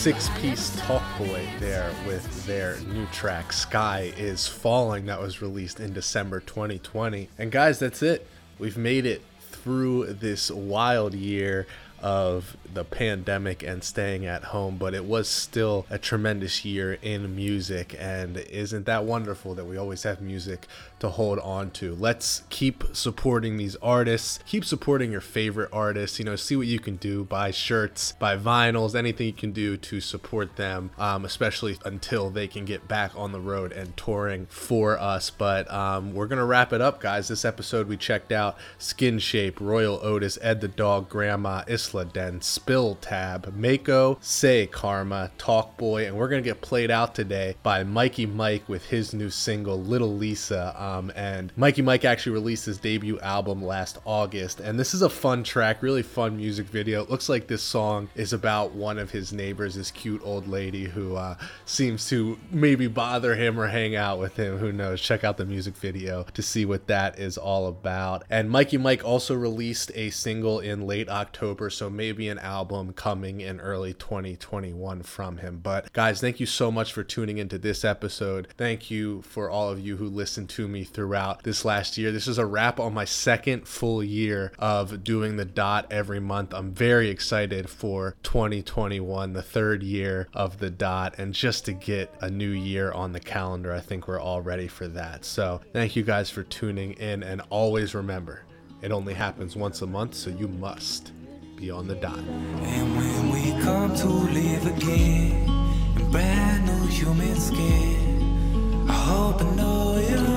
Six 0.00 0.30
piece 0.40 0.74
Talk 0.78 1.02
Boy 1.18 1.46
there 1.58 1.92
with 2.06 2.46
their 2.46 2.80
new 2.90 3.04
track 3.08 3.52
Sky 3.52 4.14
is 4.16 4.46
Falling 4.48 5.04
that 5.04 5.20
was 5.20 5.42
released 5.42 5.78
in 5.78 5.92
December 5.92 6.40
2020. 6.40 7.28
And 7.36 7.52
guys, 7.52 7.80
that's 7.80 8.02
it. 8.02 8.26
We've 8.58 8.78
made 8.78 9.04
it 9.04 9.20
through 9.40 10.14
this 10.14 10.50
wild 10.50 11.12
year 11.12 11.66
of 12.00 12.56
the 12.72 12.82
pandemic 12.82 13.62
and 13.62 13.84
staying 13.84 14.24
at 14.24 14.44
home, 14.44 14.78
but 14.78 14.94
it 14.94 15.04
was 15.04 15.28
still 15.28 15.84
a 15.90 15.98
tremendous 15.98 16.64
year 16.64 16.94
in 17.02 17.36
music. 17.36 17.94
And 17.98 18.38
isn't 18.38 18.86
that 18.86 19.04
wonderful 19.04 19.54
that 19.56 19.66
we 19.66 19.76
always 19.76 20.04
have 20.04 20.22
music 20.22 20.66
to 21.00 21.08
hold 21.08 21.38
on 21.40 21.70
to? 21.72 21.94
Let's 21.94 22.42
keep 22.50 22.84
supporting 22.92 23.56
these 23.56 23.76
artists, 23.76 24.38
keep 24.46 24.64
supporting 24.64 25.10
your 25.10 25.20
favorite 25.20 25.70
artists. 25.72 26.18
You 26.18 26.24
know, 26.24 26.36
see 26.36 26.56
what 26.56 26.66
you 26.66 26.78
can 26.78 26.96
do 26.96 27.24
buy 27.24 27.50
shirts, 27.50 28.12
buy 28.12 28.36
vinyls, 28.36 28.94
anything 28.94 29.26
you 29.26 29.32
can 29.32 29.52
do 29.52 29.76
to 29.76 30.00
support 30.00 30.56
them, 30.56 30.90
um, 30.98 31.24
especially 31.24 31.78
until 31.84 32.30
they 32.30 32.46
can 32.46 32.64
get 32.64 32.86
back 32.88 33.12
on 33.16 33.32
the 33.32 33.40
road 33.40 33.72
and 33.72 33.96
touring 33.96 34.46
for 34.46 34.98
us. 34.98 35.30
But 35.30 35.70
um, 35.72 36.14
we're 36.14 36.26
going 36.26 36.38
to 36.38 36.44
wrap 36.44 36.72
it 36.72 36.80
up, 36.80 37.00
guys. 37.00 37.28
This 37.28 37.44
episode 37.44 37.88
we 37.88 37.96
checked 37.96 38.32
out 38.32 38.56
Skin 38.78 39.18
Shape, 39.18 39.60
Royel 39.60 39.98
Otis, 40.02 40.38
Ed 40.42 40.60
the 40.60 40.68
Dog, 40.68 41.08
Grandma, 41.08 41.62
Isla 41.68 42.04
Den, 42.04 42.40
Spill 42.40 42.96
Tab, 42.96 43.52
Mako, 43.56 44.18
C'est 44.20 44.66
Karma, 44.66 45.30
Talkboy, 45.38 46.06
and 46.06 46.16
we're 46.16 46.28
gonna 46.28 46.42
get 46.42 46.60
played 46.60 46.90
out 46.90 47.14
today 47.14 47.56
by 47.62 47.82
Mikey 47.84 48.26
Mike 48.26 48.68
with 48.68 48.86
his 48.86 49.14
new 49.14 49.30
single 49.30 49.80
Little 49.80 50.14
Lisa. 50.14 50.74
Um, 50.76 50.89
and 51.14 51.52
Mikey 51.56 51.82
Mike 51.82 52.04
actually 52.04 52.32
released 52.32 52.66
his 52.66 52.78
debut 52.78 53.18
album 53.20 53.64
last 53.64 53.98
August, 54.04 54.60
and 54.60 54.78
this 54.78 54.94
is 54.94 55.02
a 55.02 55.08
fun 55.08 55.42
track, 55.44 55.82
really 55.82 56.02
fun 56.02 56.36
music 56.36 56.66
video. 56.66 57.02
It 57.02 57.10
looks 57.10 57.28
like 57.28 57.46
this 57.46 57.62
song 57.62 58.08
is 58.14 58.32
about 58.32 58.72
one 58.72 58.98
of 58.98 59.10
his 59.10 59.32
neighbors, 59.32 59.74
this 59.74 59.90
cute 59.90 60.20
old 60.24 60.48
lady 60.48 60.84
who 60.84 61.16
uh, 61.16 61.36
seems 61.64 62.08
to 62.08 62.38
maybe 62.50 62.86
bother 62.86 63.34
him 63.34 63.58
or 63.58 63.68
hang 63.68 63.96
out 63.96 64.18
with 64.18 64.36
him. 64.36 64.58
Who 64.58 64.72
knows? 64.72 65.00
Check 65.00 65.24
out 65.24 65.36
the 65.36 65.44
music 65.44 65.76
video 65.76 66.24
to 66.34 66.42
see 66.42 66.64
what 66.64 66.86
that 66.86 67.18
is 67.18 67.38
all 67.38 67.66
about. 67.66 68.24
And 68.30 68.50
Mikey 68.50 68.78
Mike 68.78 69.04
also 69.04 69.34
released 69.34 69.92
a 69.94 70.10
single 70.10 70.60
in 70.60 70.86
late 70.86 71.08
October, 71.08 71.70
so 71.70 71.88
maybe 71.88 72.28
an 72.28 72.38
album 72.38 72.92
coming 72.92 73.40
in 73.40 73.60
early 73.60 73.94
2021 73.94 75.02
from 75.02 75.38
him. 75.38 75.60
But 75.62 75.92
guys, 75.92 76.20
thank 76.20 76.40
you 76.40 76.46
so 76.46 76.70
much 76.70 76.92
for 76.92 77.04
tuning 77.04 77.38
into 77.38 77.58
this 77.58 77.84
episode. 77.84 78.48
Thank 78.56 78.90
you 78.90 79.22
for 79.22 79.50
all 79.50 79.70
of 79.70 79.80
you 79.80 79.96
who 79.96 80.08
listened 80.08 80.48
to 80.50 80.68
me 80.68 80.79
throughout 80.84 81.42
this 81.42 81.64
last 81.64 81.98
year. 81.98 82.12
This 82.12 82.28
is 82.28 82.38
a 82.38 82.46
wrap 82.46 82.80
on 82.80 82.94
my 82.94 83.04
second 83.04 83.66
full 83.66 84.02
year 84.02 84.52
of 84.58 85.04
doing 85.04 85.36
the 85.36 85.44
dot 85.44 85.86
every 85.90 86.20
month. 86.20 86.52
I'm 86.52 86.72
very 86.72 87.10
excited 87.10 87.68
for 87.68 88.16
2021, 88.22 89.32
the 89.32 89.42
third 89.42 89.82
year 89.82 90.28
of 90.34 90.58
the 90.58 90.70
dot, 90.70 91.14
and 91.18 91.34
just 91.34 91.64
to 91.66 91.72
get 91.72 92.12
a 92.20 92.30
new 92.30 92.50
year 92.50 92.92
on 92.92 93.12
the 93.12 93.20
calendar. 93.20 93.72
I 93.72 93.80
think 93.80 94.08
we're 94.08 94.20
all 94.20 94.42
ready 94.42 94.68
for 94.68 94.88
that. 94.88 95.24
So, 95.24 95.60
thank 95.72 95.96
you 95.96 96.02
guys 96.02 96.30
for 96.30 96.42
tuning 96.42 96.92
in, 96.92 97.22
and 97.22 97.42
always 97.50 97.94
remember 97.94 98.44
it 98.82 98.92
only 98.92 99.14
happens 99.14 99.56
once 99.56 99.82
a 99.82 99.86
month, 99.86 100.14
so 100.14 100.30
you 100.30 100.48
must 100.48 101.12
be 101.56 101.70
on 101.70 101.86
the 101.86 101.94
dot. 101.96 102.18
And 102.18 102.96
when 102.96 103.30
we 103.30 103.62
come 103.62 103.94
to 103.94 104.06
live 104.06 104.66
again 104.66 105.48
in 105.96 106.10
brand 106.10 106.66
new 106.66 106.86
human 106.86 107.36
skin, 107.36 108.86
I 108.88 108.92
hope 108.92 109.42
I 109.42 109.54
know 109.54 109.98
your 109.98 110.29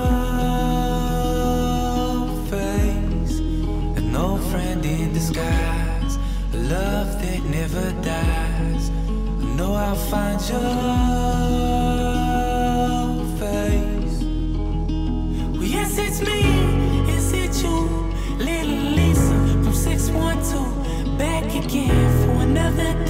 Old 4.16 4.42
friend 4.52 4.86
in 4.86 5.12
disguise, 5.14 6.18
a 6.54 6.58
love 6.58 7.20
that 7.22 7.44
never 7.46 7.92
dies. 8.02 8.90
I 8.90 9.46
know 9.56 9.74
I'll 9.74 9.96
find 9.96 10.40
your 10.50 10.60
face. 13.40 14.24
Well, 15.54 15.64
yes, 15.64 15.98
it's 15.98 16.22
me. 16.22 16.42
Is 17.12 17.34
it 17.34 17.64
you, 17.64 18.14
little 18.38 18.84
Lisa 18.98 19.38
from 19.64 19.74
612? 19.74 21.18
Back 21.18 21.56
again 21.56 22.26
for 22.26 22.44
another 22.44 23.03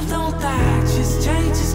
Love 0.00 0.08
don't 0.08 0.40
die, 0.40 0.80
just 0.96 1.22
change 1.22 1.50
its 1.50 1.74